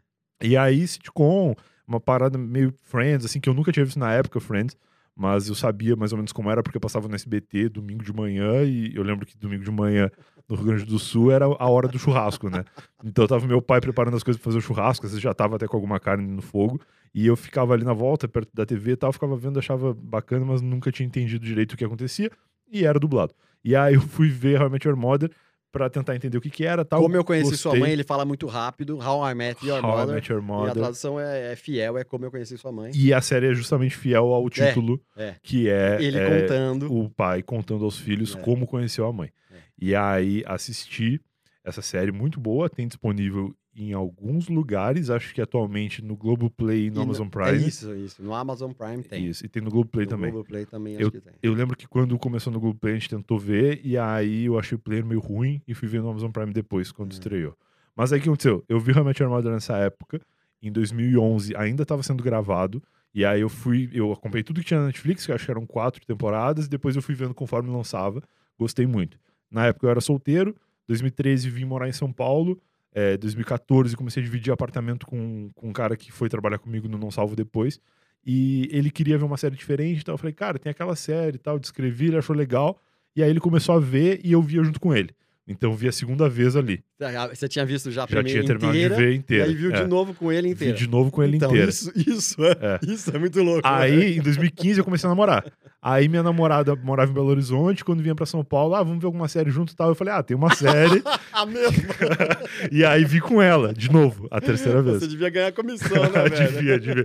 [0.48, 1.54] E aí, sitcom,
[1.86, 4.76] uma parada meio Friends, assim, que eu nunca tinha visto na época, Friends,
[5.18, 8.12] mas eu sabia mais ou menos como era, porque eu passava no SBT domingo de
[8.12, 10.08] manhã, e eu lembro que domingo de manhã
[10.48, 12.64] no Rio Grande do Sul era a hora do churrasco, né?
[13.04, 15.56] Então tava meu pai preparando as coisas pra fazer o churrasco, às vezes já tava
[15.56, 16.80] até com alguma carne no fogo,
[17.12, 20.44] e eu ficava ali na volta, perto da TV e tal, ficava vendo, achava bacana,
[20.44, 22.30] mas nunca tinha entendido direito o que acontecia,
[22.70, 23.34] e era dublado.
[23.64, 25.32] E aí eu fui ver Met Your Mother
[25.70, 27.02] pra tentar entender o que que era tal.
[27.02, 27.80] Como eu conheci sua Gostei.
[27.80, 28.96] mãe, ele fala muito rápido.
[28.98, 30.14] How I Met Your How I Mother.
[30.14, 30.72] Met Your E a Mother.
[30.74, 32.90] tradução é, é fiel, é como eu conheci sua mãe.
[32.94, 35.34] E a série é justamente fiel ao título, é.
[35.42, 36.92] que é, Ele é, contando.
[36.92, 38.40] o pai contando aos filhos É.
[38.40, 39.30] como conheceu a mãe.
[39.52, 39.56] É.
[39.78, 41.20] E aí assisti
[41.64, 46.90] essa série muito boa, tem disponível em alguns lugares, acho que atualmente no Globoplay e
[46.90, 47.68] no E Amazon É Prime.
[47.68, 48.22] isso, isso.
[48.22, 49.26] No Amazon Prime tem.
[49.26, 50.30] Isso, e tem no Globoplay no também.
[50.32, 51.32] Globoplay também acho que tem.
[51.42, 54.74] Eu lembro que quando começou no Globoplay a gente tentou ver, e aí eu achei
[54.76, 57.14] o player meio ruim e fui ver no Amazon Prime depois, quando É.
[57.14, 57.56] estreou.
[57.94, 58.64] Mas aí o que aconteceu?
[58.68, 60.20] Eu vi Your Mother nessa época,
[60.62, 62.82] em 2011 ainda estava sendo gravado,
[63.14, 65.50] e aí eu fui, eu acompanhei tudo que tinha na Netflix, que eu acho que
[65.50, 68.22] eram quatro temporadas, e depois eu fui vendo conforme lançava,
[68.58, 69.18] gostei muito.
[69.50, 70.54] Na época eu era solteiro,
[70.86, 72.60] 2013 vim morar em São Paulo,
[72.98, 76.98] é, 2014 comecei a dividir apartamento com, com um cara que foi trabalhar comigo no
[76.98, 77.80] Não Salvo depois,
[78.26, 81.38] e ele queria ver uma série diferente, então eu falei, cara, tem aquela série e
[81.38, 82.80] tal, descrevi, ele achou legal,
[83.14, 85.10] e aí ele começou a ver e eu via junto com ele.
[85.50, 86.80] Então vi a segunda vez ali.
[87.00, 89.44] Ah, Você tinha visto já a Já primeira tinha terminado inteira, de ver E inteira.
[89.46, 89.82] aí viu É.
[89.82, 90.76] de novo com ele Vi inteiro.
[90.76, 91.70] de novo com ele então, inteira.
[91.70, 92.78] Isso, isso, é, É.
[92.92, 93.66] isso é muito louco.
[93.66, 93.74] né?
[93.74, 95.50] Aí, em 2015, eu comecei a namorar.
[95.80, 97.84] Aí, minha namorada morava em Belo Horizonte.
[97.84, 99.88] Quando vinha pra São Paulo, ah, vamos ver alguma série junto e tal.
[99.88, 101.02] Eu falei, ah, tem uma série.
[101.32, 101.70] A mesma.
[102.70, 104.98] e aí, vi com ela, de novo, a terceira vez.
[105.00, 106.52] Você devia ganhar comissão, né, velho?
[106.52, 107.04] Devia, devia.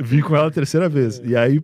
[0.00, 1.20] Vi com ela a terceira vez.
[1.24, 1.60] E aí,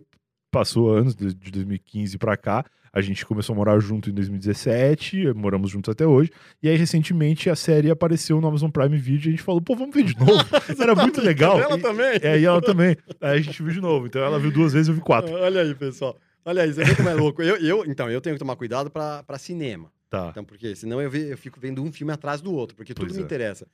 [0.51, 2.63] passou anos, de de 2015 pra cá.
[2.95, 6.29] A gente começou a morar junto em 2017, moramos juntos até hoje.
[6.61, 9.75] E aí, recentemente, a série apareceu no Amazon Prime Video e a gente falou, pô,
[9.75, 10.31] vamos ver de novo.
[10.79, 11.59] Era muito legal.
[11.59, 12.19] Ela E- também?
[12.21, 12.95] É, e ela também.
[13.19, 14.05] Aí a gente viu de novo.
[14.05, 15.33] Então ela viu duas vezes, eu vi quatro.
[15.33, 16.15] Olha aí, pessoal.
[16.45, 17.41] Olha aí, você vê como é louco.
[17.41, 19.91] Eu, eu, então, eu tenho que tomar cuidado pra, pra cinema.
[20.09, 20.27] Tá.
[20.29, 23.05] Então, porque senão eu, ve- eu fico vendo um filme atrás do outro, porque tudo
[23.07, 23.25] Pois me é.
[23.25, 23.65] interessa.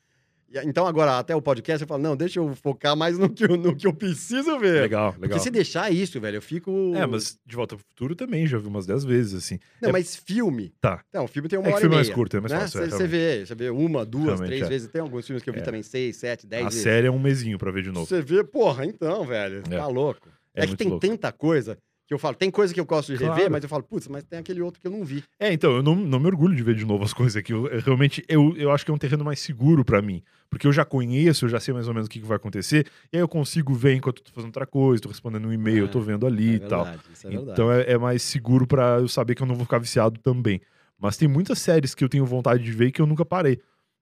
[0.64, 3.56] Então, agora, até o podcast, eu falo, não, deixa eu focar mais no que eu,
[3.56, 4.82] no que eu preciso ver.
[4.82, 5.40] Legal, Porque legal.
[5.40, 6.94] se deixar isso, velho, eu fico.
[6.96, 9.60] É, mas De Volta ao Futuro também, já vi umas dez vezes, assim.
[9.82, 10.74] Não, é- mas filme.
[10.82, 11.04] Tá.
[11.14, 12.16] Não, o filme tem uma É hora filme e mais meia.
[12.16, 12.60] curto, é mais né?
[12.62, 13.10] fácil, é, Você realmente.
[13.12, 14.70] vê, você vê uma, duas, Realmente, três é.
[14.70, 14.88] vezes.
[14.88, 15.64] Tem alguns filmes que eu vi É.
[15.64, 16.84] também, seis, sete, dez A vezes.
[16.84, 18.06] série é um mesinho pra ver de novo.
[18.08, 19.78] Você vê, porra, então, velho, É.
[19.78, 20.30] tá louco.
[20.56, 21.06] É É, que tem louco.
[21.08, 21.78] tanta coisa
[22.10, 23.52] que eu falo, tem coisa que eu gosto de rever, Claro.
[23.52, 25.24] mas eu falo, putz, mas tem aquele outro que eu não vi.
[25.40, 27.54] É, então, eu não, não me orgulho de ver de novo as coisas aqui.
[27.54, 30.24] Eu, eu realmente, eu, eu acho que é um terreno mais seguro pra mim.
[30.50, 32.88] Porque eu já conheço, eu já sei mais ou menos o que, que vai acontecer.
[33.14, 35.78] E aí eu consigo ver enquanto eu tô fazendo outra coisa, tô respondendo um e-mail,
[35.78, 36.84] É, eu tô vendo ali é e tal.
[36.86, 37.52] verdade, isso é verdade.
[37.52, 40.60] Então é, é mais seguro pra eu saber que eu não vou ficar viciado também.
[40.98, 43.60] Mas tem muitas séries que eu tenho vontade de ver e que eu nunca parei.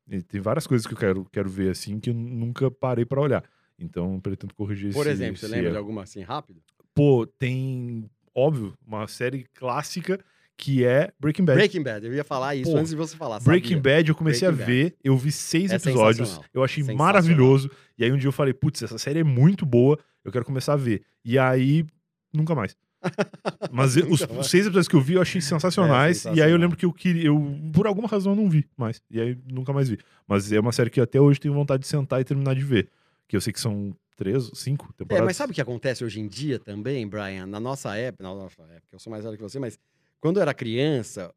[0.10, 3.20] E tem várias coisas que eu quero, quero ver assim que eu nunca parei pra
[3.20, 3.44] olhar.
[3.78, 6.62] Então pretendo corrigir Por esse exemplo, você esse lembra de alguma assim rápido?
[6.98, 10.20] Pô, tem, óbvio, uma série clássica
[10.58, 11.58] que é Breaking Bad.
[11.60, 13.40] Breaking Bad, eu ia falar isso Pô, antes de você falar.
[13.40, 13.94] Breaking sabia?
[13.98, 16.50] Bad eu comecei Breaking a ver, eu vi seis É episódios, sensacional.
[16.54, 17.06] eu achei Sensacional.
[17.06, 17.70] maravilhoso.
[17.98, 20.74] E aí um dia eu falei, putz, essa série é muito boa, eu quero começar
[20.74, 21.04] a ver.
[21.24, 21.86] E aí,
[22.34, 22.76] nunca mais.
[23.72, 24.40] Mas os, mais.
[24.40, 26.26] os seis episódios que eu vi eu achei sensacionais.
[26.26, 26.60] É, E aí eu sensacional.
[26.62, 29.00] lembro que eu queria, eu por alguma razão eu não vi mais.
[29.12, 30.00] E aí nunca mais vi.
[30.28, 32.90] Mas é uma série que até hoje tenho vontade de sentar e terminar de ver.
[33.28, 35.26] Que eu sei que são três, cinco É, temporadas.
[35.26, 37.46] mas sabe o que acontece hoje em dia também, Brian?
[37.46, 39.80] Na nossa época, na nossa época, eu sou mais velho que você, mas
[40.20, 41.32] quando eu era criança,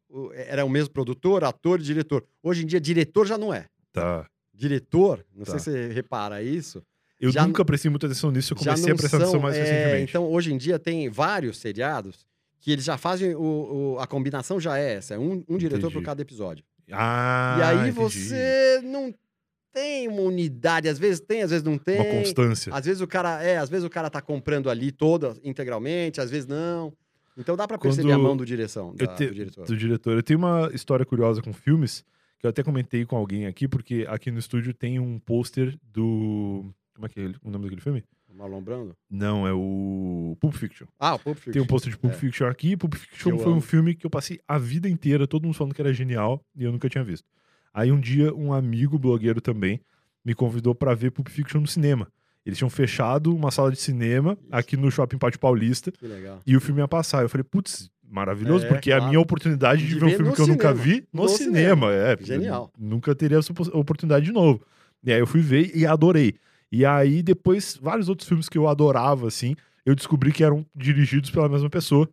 [0.47, 2.25] era o mesmo produtor, ator e diretor.
[2.43, 3.67] Hoje em dia, diretor já não é.
[3.93, 4.25] Tá.
[4.53, 5.51] Diretor, não Tá.
[5.51, 6.83] sei se você repara isso.
[7.19, 10.09] Eu Já nunca prestei muita atenção nisso, eu comecei a prestar atenção mais é, recentemente.
[10.11, 12.25] Então, hoje em dia, tem vários seriados
[12.59, 15.91] que eles já fazem o, o- a combinação já é essa, é um, um diretor
[15.91, 16.63] por cada episódio.
[16.91, 17.91] Ah, e aí entendi.
[17.91, 19.13] você não
[19.73, 21.95] tem uma unidade, às vezes tem, às vezes não tem.
[21.99, 22.73] Uma constância.
[22.73, 26.29] Às vezes o cara é, às vezes o cara tá comprando ali toda integralmente, às
[26.29, 26.93] vezes não.
[27.37, 29.65] Então dá pra perceber Quando a mão do direção, da- te- do diretor.
[29.65, 30.13] do diretor.
[30.17, 32.03] Eu tenho uma história curiosa com filmes,
[32.39, 36.65] que eu até comentei com alguém aqui, porque aqui no estúdio tem um pôster do.
[36.93, 38.03] Como é que é o nome daquele filme?
[38.33, 38.95] Marlon Brando?
[39.09, 40.87] Não, é o Pulp Fiction.
[40.99, 41.51] Ah, o Pulp Fiction.
[41.53, 42.17] Tem um pôster de Pulp É.
[42.17, 42.77] Fiction aqui.
[42.77, 43.61] Pulp Fiction eu foi um amo.
[43.61, 46.71] filme que eu passei a vida inteira, todo mundo falando que era genial, e eu
[46.71, 47.27] nunca tinha visto.
[47.73, 49.79] Aí um dia, um amigo blogueiro também
[50.23, 52.07] me convidou pra ver Pulp Fiction no cinema.
[52.45, 56.39] Eles tinham fechado uma sala de cinema aqui no Shopping Pátio Paulista Que legal.
[56.45, 57.21] e o filme ia passar.
[57.21, 60.33] Eu falei, putz, maravilhoso, É, porque é a minha oportunidade de, De ver um filme
[60.33, 60.83] que eu nunca cinema.
[60.83, 61.91] vi no, No cinema.
[61.93, 62.71] É, Genial.
[62.77, 64.61] Nunca teria essa oportunidade de novo.
[65.03, 66.35] E aí eu fui ver e adorei.
[66.71, 69.55] E aí depois, vários outros filmes que eu adorava, assim,
[69.85, 72.09] eu descobri que eram dirigidos pela mesma pessoa.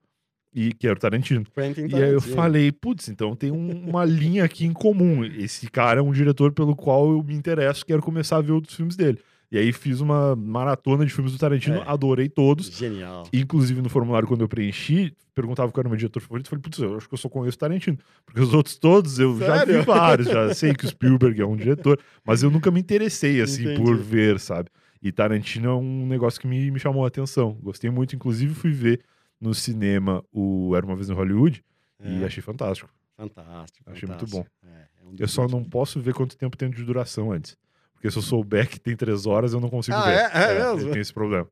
[0.55, 1.45] E que era o Tarantino.
[1.89, 5.23] E aí eu falei, putz, então tem um- uma linha aqui em comum.
[5.25, 8.75] Esse cara é um diretor pelo qual eu me interesso, quero começar a ver outros
[8.75, 9.19] filmes dele.
[9.51, 11.83] E aí fiz uma maratona de filmes do Tarantino, É.
[11.87, 12.67] adorei todos.
[12.67, 13.27] Genial.
[13.33, 16.49] Inclusive, no formulário, quando eu preenchi, perguntava qual era o meu diretor favorito.
[16.51, 17.97] Falei, putz, eu acho que eu só conheço Tarantino.
[18.27, 19.85] Porque os outros todos eu já vi Sério?
[19.85, 23.63] vários, já sei que o Spielberg é um diretor, mas eu nunca me interessei, assim,
[23.63, 23.81] Entendi.
[23.83, 24.69] por ver, sabe?
[25.03, 27.57] E Tarantino é um negócio que me, me chamou a atenção.
[27.63, 29.01] Gostei muito, inclusive fui ver
[29.41, 31.65] no cinema o Era Uma Vez em Hollywood
[32.01, 32.27] e É.
[32.27, 32.91] achei fantástico.
[33.17, 33.91] Fantástico.
[33.91, 34.57] Achei muito fantástico.
[34.65, 37.57] É, é um Eu só não posso ver quanto tempo tem de duração antes.
[37.95, 40.13] Porque se eu souber que tem três horas, eu não consigo Ah, ver.
[40.13, 40.31] é?
[40.33, 40.89] É mesmo?
[40.89, 41.49] Eu tenho esse problema.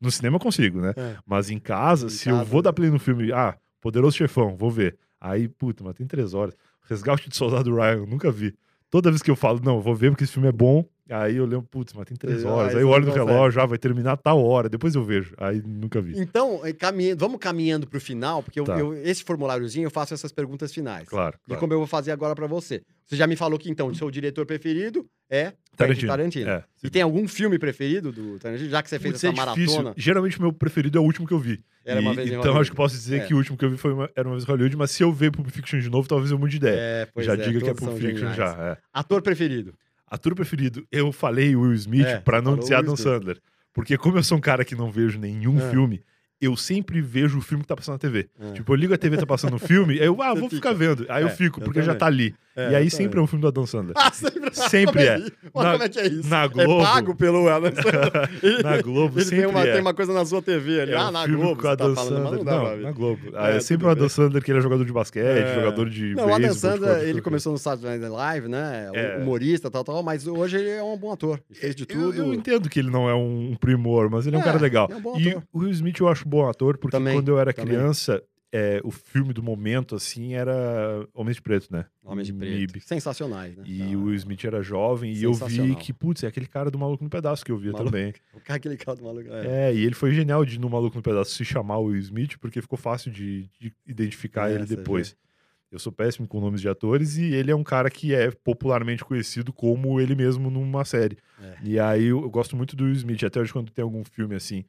[0.00, 0.94] No cinema eu consigo, né?
[0.96, 1.16] É.
[1.26, 4.56] Mas em casa, Em se eu casa, vou dar play no filme, ah, Poderoso Chefão,
[4.56, 4.96] vou ver.
[5.20, 6.56] Aí, puta, mas tem três horas.
[6.88, 8.54] Resgate de Soldado Ryan, eu nunca vi.
[8.88, 11.44] Toda vez que eu falo, não, vou ver porque esse filme é bom, aí eu
[11.44, 12.70] lembro, putz, mas tem três Ah, horas.
[12.72, 15.34] aí Aí eu olho no relógio, ah, vai terminar tal hora, depois eu vejo.
[15.38, 16.18] Aí nunca vi.
[16.18, 18.78] Então, eh, caminha- vamos caminhando pro final, porque Tá.
[18.78, 21.08] eu- esse formuláriozinho eu faço essas perguntas finais.
[21.08, 21.60] Claro, E claro.
[21.60, 22.82] como eu vou fazer agora pra você.
[23.06, 26.08] Você já me falou que então, o seu diretor preferido é Tarantino.
[26.08, 26.50] Tarantino.
[26.50, 26.64] É.
[26.82, 28.68] E tem algum filme preferido do Tarantino?
[28.70, 29.76] Já que você fez Putz, essa é difícil.
[29.78, 29.94] maratona.
[29.96, 31.60] Geralmente o meu preferido é o último que eu vi.
[31.84, 32.60] Era uma E- vez em então Hollywood.
[32.60, 33.26] acho que posso dizer É.
[33.26, 35.02] que o último que eu vi foi uma- Era uma vez em Hollywood, mas se
[35.02, 37.08] eu ver Pulp Fiction de novo, talvez eu mude de ideia.
[37.16, 38.36] É, já é, diga que é Pulp Fiction geniais.
[38.36, 38.52] já.
[38.58, 38.76] É.
[38.92, 39.74] Ator preferido.
[40.10, 42.96] Ator preferido, eu falei Will Smith É, pra não dizer Adam.
[42.96, 43.38] Sandler.
[43.72, 45.70] Porque como eu sou um cara que não vejo nenhum É.
[45.70, 46.02] filme,
[46.40, 48.28] eu sempre vejo o filme que tá passando na TV.
[48.40, 48.52] É.
[48.54, 50.56] Tipo, eu ligo a TV, tá passando um filme, aí eu, ah, Você vou fica.
[50.70, 51.06] ficar vendo.
[51.08, 51.98] Aí É, eu fico, eu porque já também.
[51.98, 52.34] tá ali.
[52.56, 53.94] É, e aí eu sempre é um filme do Adam Sandler.
[54.00, 55.18] Ah, sempre, Sempre é.
[55.54, 56.28] Mas Na- como é que é isso?
[56.28, 56.82] na É Globo.
[56.82, 58.62] pago pelo Adam Sandler.
[58.64, 59.72] Na Globo Ele sempre tem uma, é.
[59.72, 60.92] tem uma coisa na sua TV ali.
[60.92, 61.56] É ah, um na Globo.
[61.56, 62.44] com tá Adam falando, mas Sandler.
[62.44, 63.20] não Não, na Globo.
[63.34, 64.08] Ah, É, É, sempre tudo o Adam bem.
[64.08, 65.54] Sandler, que ele é jogador de basquete, É.
[65.54, 67.22] jogador de Não, o Adam Sandler, ele coisa.
[67.22, 68.90] começou no Saturday Night Live, né?
[68.94, 69.16] É.
[69.18, 71.40] Humorista, tal, tal, mas hoje ele é um bom ator.
[71.50, 72.18] Ele fez de Eu, tudo.
[72.18, 74.88] eu entendo que ele não é um primor, mas ele é um É, cara legal.
[74.90, 75.42] é um bom e ator.
[75.52, 78.22] o Will Smith eu acho bom ator, porque quando eu era criança,
[78.52, 81.84] é, o filme do momento, assim, era Homens de Preto, né?
[82.04, 82.52] Homens de Preto.
[82.52, 82.80] MIB.
[82.80, 83.62] Sensacionais, né?
[83.66, 83.84] E Tá.
[83.96, 87.04] o Will Smith era jovem e eu vi que, putz, é aquele cara do Maluco
[87.04, 88.12] no Pedaço que eu via Maluco- também.
[88.34, 89.28] O cara, aquele cara do maluco.
[89.30, 89.68] É.
[89.70, 92.60] É, e ele foi genial de no Maluco no Pedaço se chamar o Smith, porque
[92.60, 95.16] ficou fácil de, de identificar É, ele depois.
[95.70, 99.04] Eu sou péssimo com nomes de atores e ele é um cara que é popularmente
[99.04, 101.16] conhecido como ele mesmo numa série.
[101.40, 101.54] É.
[101.62, 104.34] E aí eu, eu gosto muito do Will Smith, até hoje quando tem algum filme
[104.34, 104.64] assim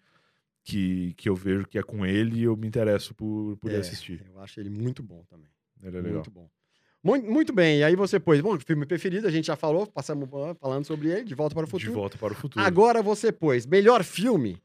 [0.64, 4.24] que, que eu vejo que é com ele, eu me interesso por, por É, assistir.
[4.34, 5.48] Eu acho ele muito bom também.
[5.84, 6.14] Ele é legal.
[6.16, 6.50] Muito bom.
[7.04, 7.80] Muito, muito bem.
[7.80, 11.10] E aí você pôs, bom, filme preferido, a gente já falou, passamos ah, falando sobre
[11.10, 11.94] ele, De Volta para o De Futuro.
[11.94, 12.64] volta para o futuro.
[12.64, 14.62] Agora você pôs melhor filme.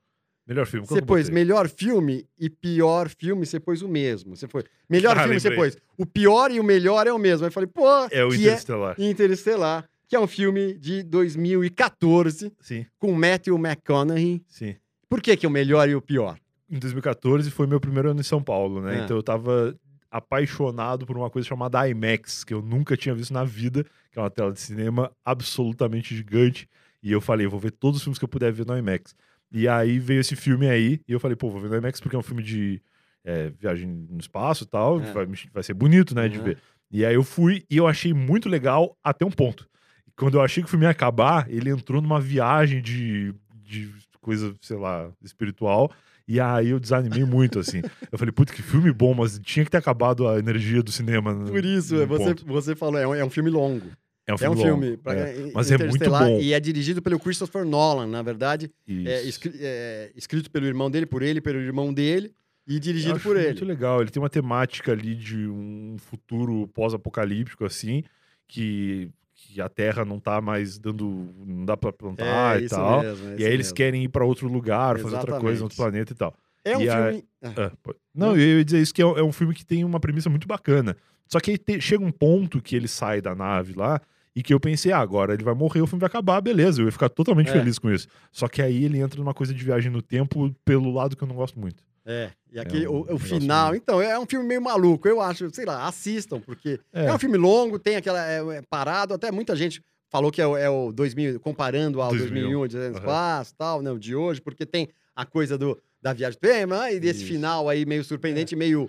[0.47, 0.87] Melhor filme.
[0.87, 4.37] Você pôs melhor filme e pior filme, você pôs o mesmo.
[4.37, 7.45] Você foi melhor Ah, filme, você pôs o pior e o melhor é o mesmo.
[7.45, 8.95] Aí eu falei, pô, É o que Interestelar.
[8.99, 14.43] é Interestelar, que é um filme de 2014 Sim, com Matthew McConaughey.
[14.47, 14.77] sim.
[15.09, 16.39] Por que que o melhor e o pior?
[16.69, 19.01] Em 2014 foi meu primeiro ano em São Paulo, né?
[19.01, 19.05] É.
[19.05, 19.75] Então eu tava
[20.11, 24.23] apaixonado por uma coisa chamada IMAX, que eu nunca tinha visto na vida, que é
[24.23, 26.69] uma tela de cinema absolutamente gigante.
[27.03, 29.15] E eu falei, vou ver todos os filmes que eu puder ver no IMAX.
[29.53, 32.17] E aí veio esse filme aí, e eu falei, pô, vou ver no IMAX porque
[32.17, 32.83] é um filme de
[33.25, 35.13] é, viagem no espaço e tal, É.
[35.13, 36.45] vai, vai ser bonito, né, de Uhum.
[36.45, 36.59] ver.
[36.91, 39.69] E aí eu fui e eu achei muito legal até um ponto.
[40.17, 43.93] Quando eu achei que o filme ia acabar, ele entrou numa viagem de, de
[44.27, 45.91] coisa, sei lá, espiritual.
[46.29, 47.81] E aí eu desanimei muito, assim.
[48.11, 51.33] Eu falei, puta, que filme bom, mas tinha que ter acabado a energia do cinema.
[51.47, 52.45] Por isso, num você, ponto.
[52.47, 53.87] você falou, é um, é um filme longo.
[54.27, 54.97] É um É filme um longo, filme.
[54.97, 55.39] pra- é.
[55.49, 56.41] é, Mas é muito bom.
[56.41, 58.69] E é dirigido pelo Christopher Nolan, na verdade.
[58.89, 59.23] É,
[59.61, 62.33] é, escrito pelo irmão dele, por ele, pelo irmão dele.
[62.67, 63.47] E dirigido por ele.
[63.51, 64.01] Muito legal.
[64.01, 68.03] Ele tem uma temática ali de um futuro pós-apocalíptico, assim,
[68.49, 71.29] que, que a Terra não tá mais dando.
[71.47, 73.03] não dá pra plantar É, e tal.
[73.03, 73.75] mesmo, é e aí eles mesmo.
[73.75, 76.35] querem ir pra outro lugar, fazer outra coisa, outro planeta e tal.
[76.65, 77.25] É um e a- filme.
[77.43, 79.85] Ah, pô- não, eu ia dizer isso que é, um- é um filme que tem
[79.85, 80.97] uma premissa muito bacana.
[81.29, 84.01] Só que aí te- chega um ponto que ele sai da nave lá
[84.35, 86.87] e que eu pensei, ah, agora ele vai morrer, o filme vai acabar, beleza, eu
[86.87, 87.53] ia ficar totalmente É.
[87.53, 88.09] feliz com isso.
[88.33, 91.29] Só que aí ele entra numa coisa de viagem no tempo pelo lado que eu
[91.29, 91.85] não gosto muito.
[92.09, 93.71] É, e aquele, um o, o final.
[93.71, 95.53] meio- Então, é um filme meio maluco, eu acho.
[95.53, 97.13] Sei lá, assistam, porque é, É.
[97.13, 98.25] um filme longo, tem aquela.
[98.25, 102.11] É, é parado, até muita gente falou que é o, é o 2000, comparando ao
[102.11, 102.99] 2001, 2001, Odisseia no aham.
[103.01, 106.75] Espaço tal, né, o de hoje, porque tem a coisa do, da viagem do tempo,
[106.75, 107.33] né, e desse Isso.
[107.33, 108.89] final aí meio surpreendente, meio.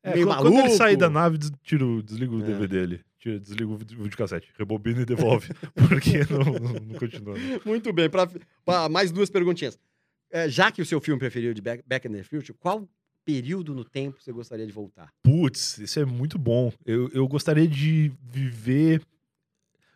[0.00, 0.76] É, meio quando, quando ele maluco.
[0.76, 2.02] sair da nave, des- tira o- É.
[2.02, 3.00] DVD ali.
[3.42, 4.48] Desliga o vídeo- videocassete.
[4.56, 5.48] Rebobina e devolve.
[5.74, 7.34] porque não, não, não continua.
[7.36, 7.60] né?
[7.64, 8.28] Muito bem, pra,
[8.64, 9.76] pra mais duas perguntinhas.
[10.30, 12.88] É, já que o seu filme preferido de Back, Back in the Future, qual
[13.24, 15.12] período no tempo você gostaria de voltar?
[15.22, 16.72] Putz, isso é muito bom.
[16.84, 19.02] Eu, eu gostaria de viver.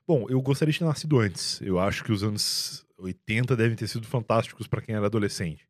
[0.06, 1.60] Bom, eu gostaria de ter nascido antes.
[1.62, 5.66] Eu acho que os anos 80 devem ter sido fantásticos pra quem era adolescente.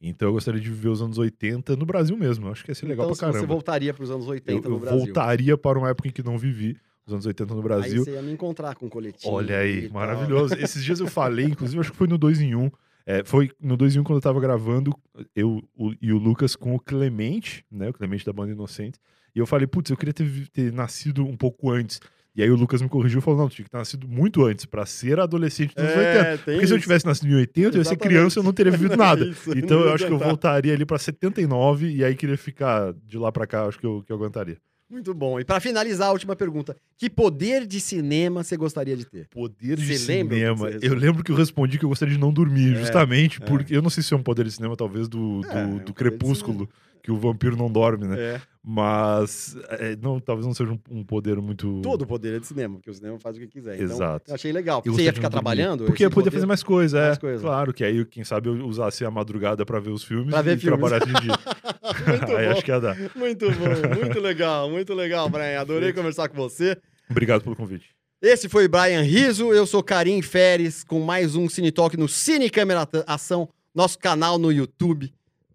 [0.00, 2.46] Então eu gostaria de viver os anos 80 no Brasil mesmo.
[2.46, 3.40] Eu acho que ia ser legal então, pra caramba.
[3.40, 4.98] você voltaria para os anos 80 eu, no eu Brasil.
[4.98, 8.04] voltaria para uma época em que não vivi, os anos 80 no Aí Brasil.
[8.04, 9.32] você ia me encontrar com o coletivo.
[9.32, 10.54] Olha aí, maravilhoso.
[10.54, 12.70] Esses dias eu falei, inclusive, acho que foi no 2 em 1.
[13.10, 14.94] É, foi no 2 em 1 quando eu tava gravando,
[15.34, 17.88] eu o- e o Lucas com o Clemente, né?
[17.88, 18.98] O Clemente da banda Inocente.
[19.34, 22.00] E eu falei, putz, eu queria ter, ter nascido um pouco antes.
[22.36, 24.44] E aí o Lucas me corrigiu e falou: não, tu tinha que ter nascido muito
[24.44, 26.00] antes, pra ser adolescente dos 80.
[26.00, 26.82] É, tem Porque se eu isso.
[26.84, 28.02] tivesse nascido em 80, eu ia ser Exatamente.
[28.08, 29.24] criança eu não teria vivido nada.
[29.26, 33.18] Isso, então eu acho que eu voltaria ali pra 79 e aí queria ficar de
[33.18, 34.56] lá pra cá, acho que eu, que eu aguentaria.
[34.90, 35.38] Muito bom.
[35.38, 36.76] E para finalizar, a última pergunta.
[36.98, 39.28] Que poder de cinema você gostaria de ter?
[39.28, 40.68] Poder de Você que cinema.
[40.82, 43.46] Eu lembro que eu respondi que eu gostaria de não dormir, É, justamente é.
[43.46, 43.74] porque.
[43.74, 45.78] Eu não sei se é um poder de cinema, talvez, do, do, É, é um
[45.78, 46.68] de crepúsculo,
[47.02, 48.16] que o vampiro não dorme, né?
[48.18, 48.40] É.
[48.62, 51.80] Mas é, não, talvez não seja um, um poder muito.
[51.82, 53.74] Todo poder é de cinema, porque o cinema faz o que quiser.
[53.80, 54.30] Então, Exato.
[54.30, 54.78] eu achei legal.
[54.78, 55.84] Eu Porque você ia ficar trabalhando?
[55.86, 57.06] Porque eu esse poder fazer mais coisa, é.
[57.06, 57.42] Mais coisa.
[57.42, 60.56] Claro, que aí, quem sabe, eu usasse a madrugada pra ver os filmes Pra ver
[60.56, 60.78] e filmes.
[60.78, 61.32] trabalhar de dia.
[62.06, 62.52] Muito aí bom.
[62.52, 62.96] acho que ia dar.
[63.16, 65.60] Muito bom, muito legal, muito legal, Brian.
[65.60, 66.76] Adorei conversar com você.
[67.10, 67.88] Obrigado pelo convite.
[68.22, 72.50] Esse foi Brian Riso, eu sou Karim Feres, com mais um Cine Talk no Cine
[72.50, 75.10] Câmera Ação, nosso canal no YouTube.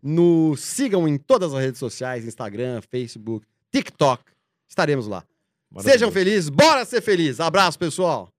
[0.08, 4.24] Nos sigam em todas as redes sociais, Instagram, Facebook, TikTok.
[4.70, 5.24] Estaremos lá.
[5.80, 6.12] Sejam Maravilhoso.
[6.12, 7.39] felizes, bora ser feliz.
[7.39, 8.30] Abraço, pessoal.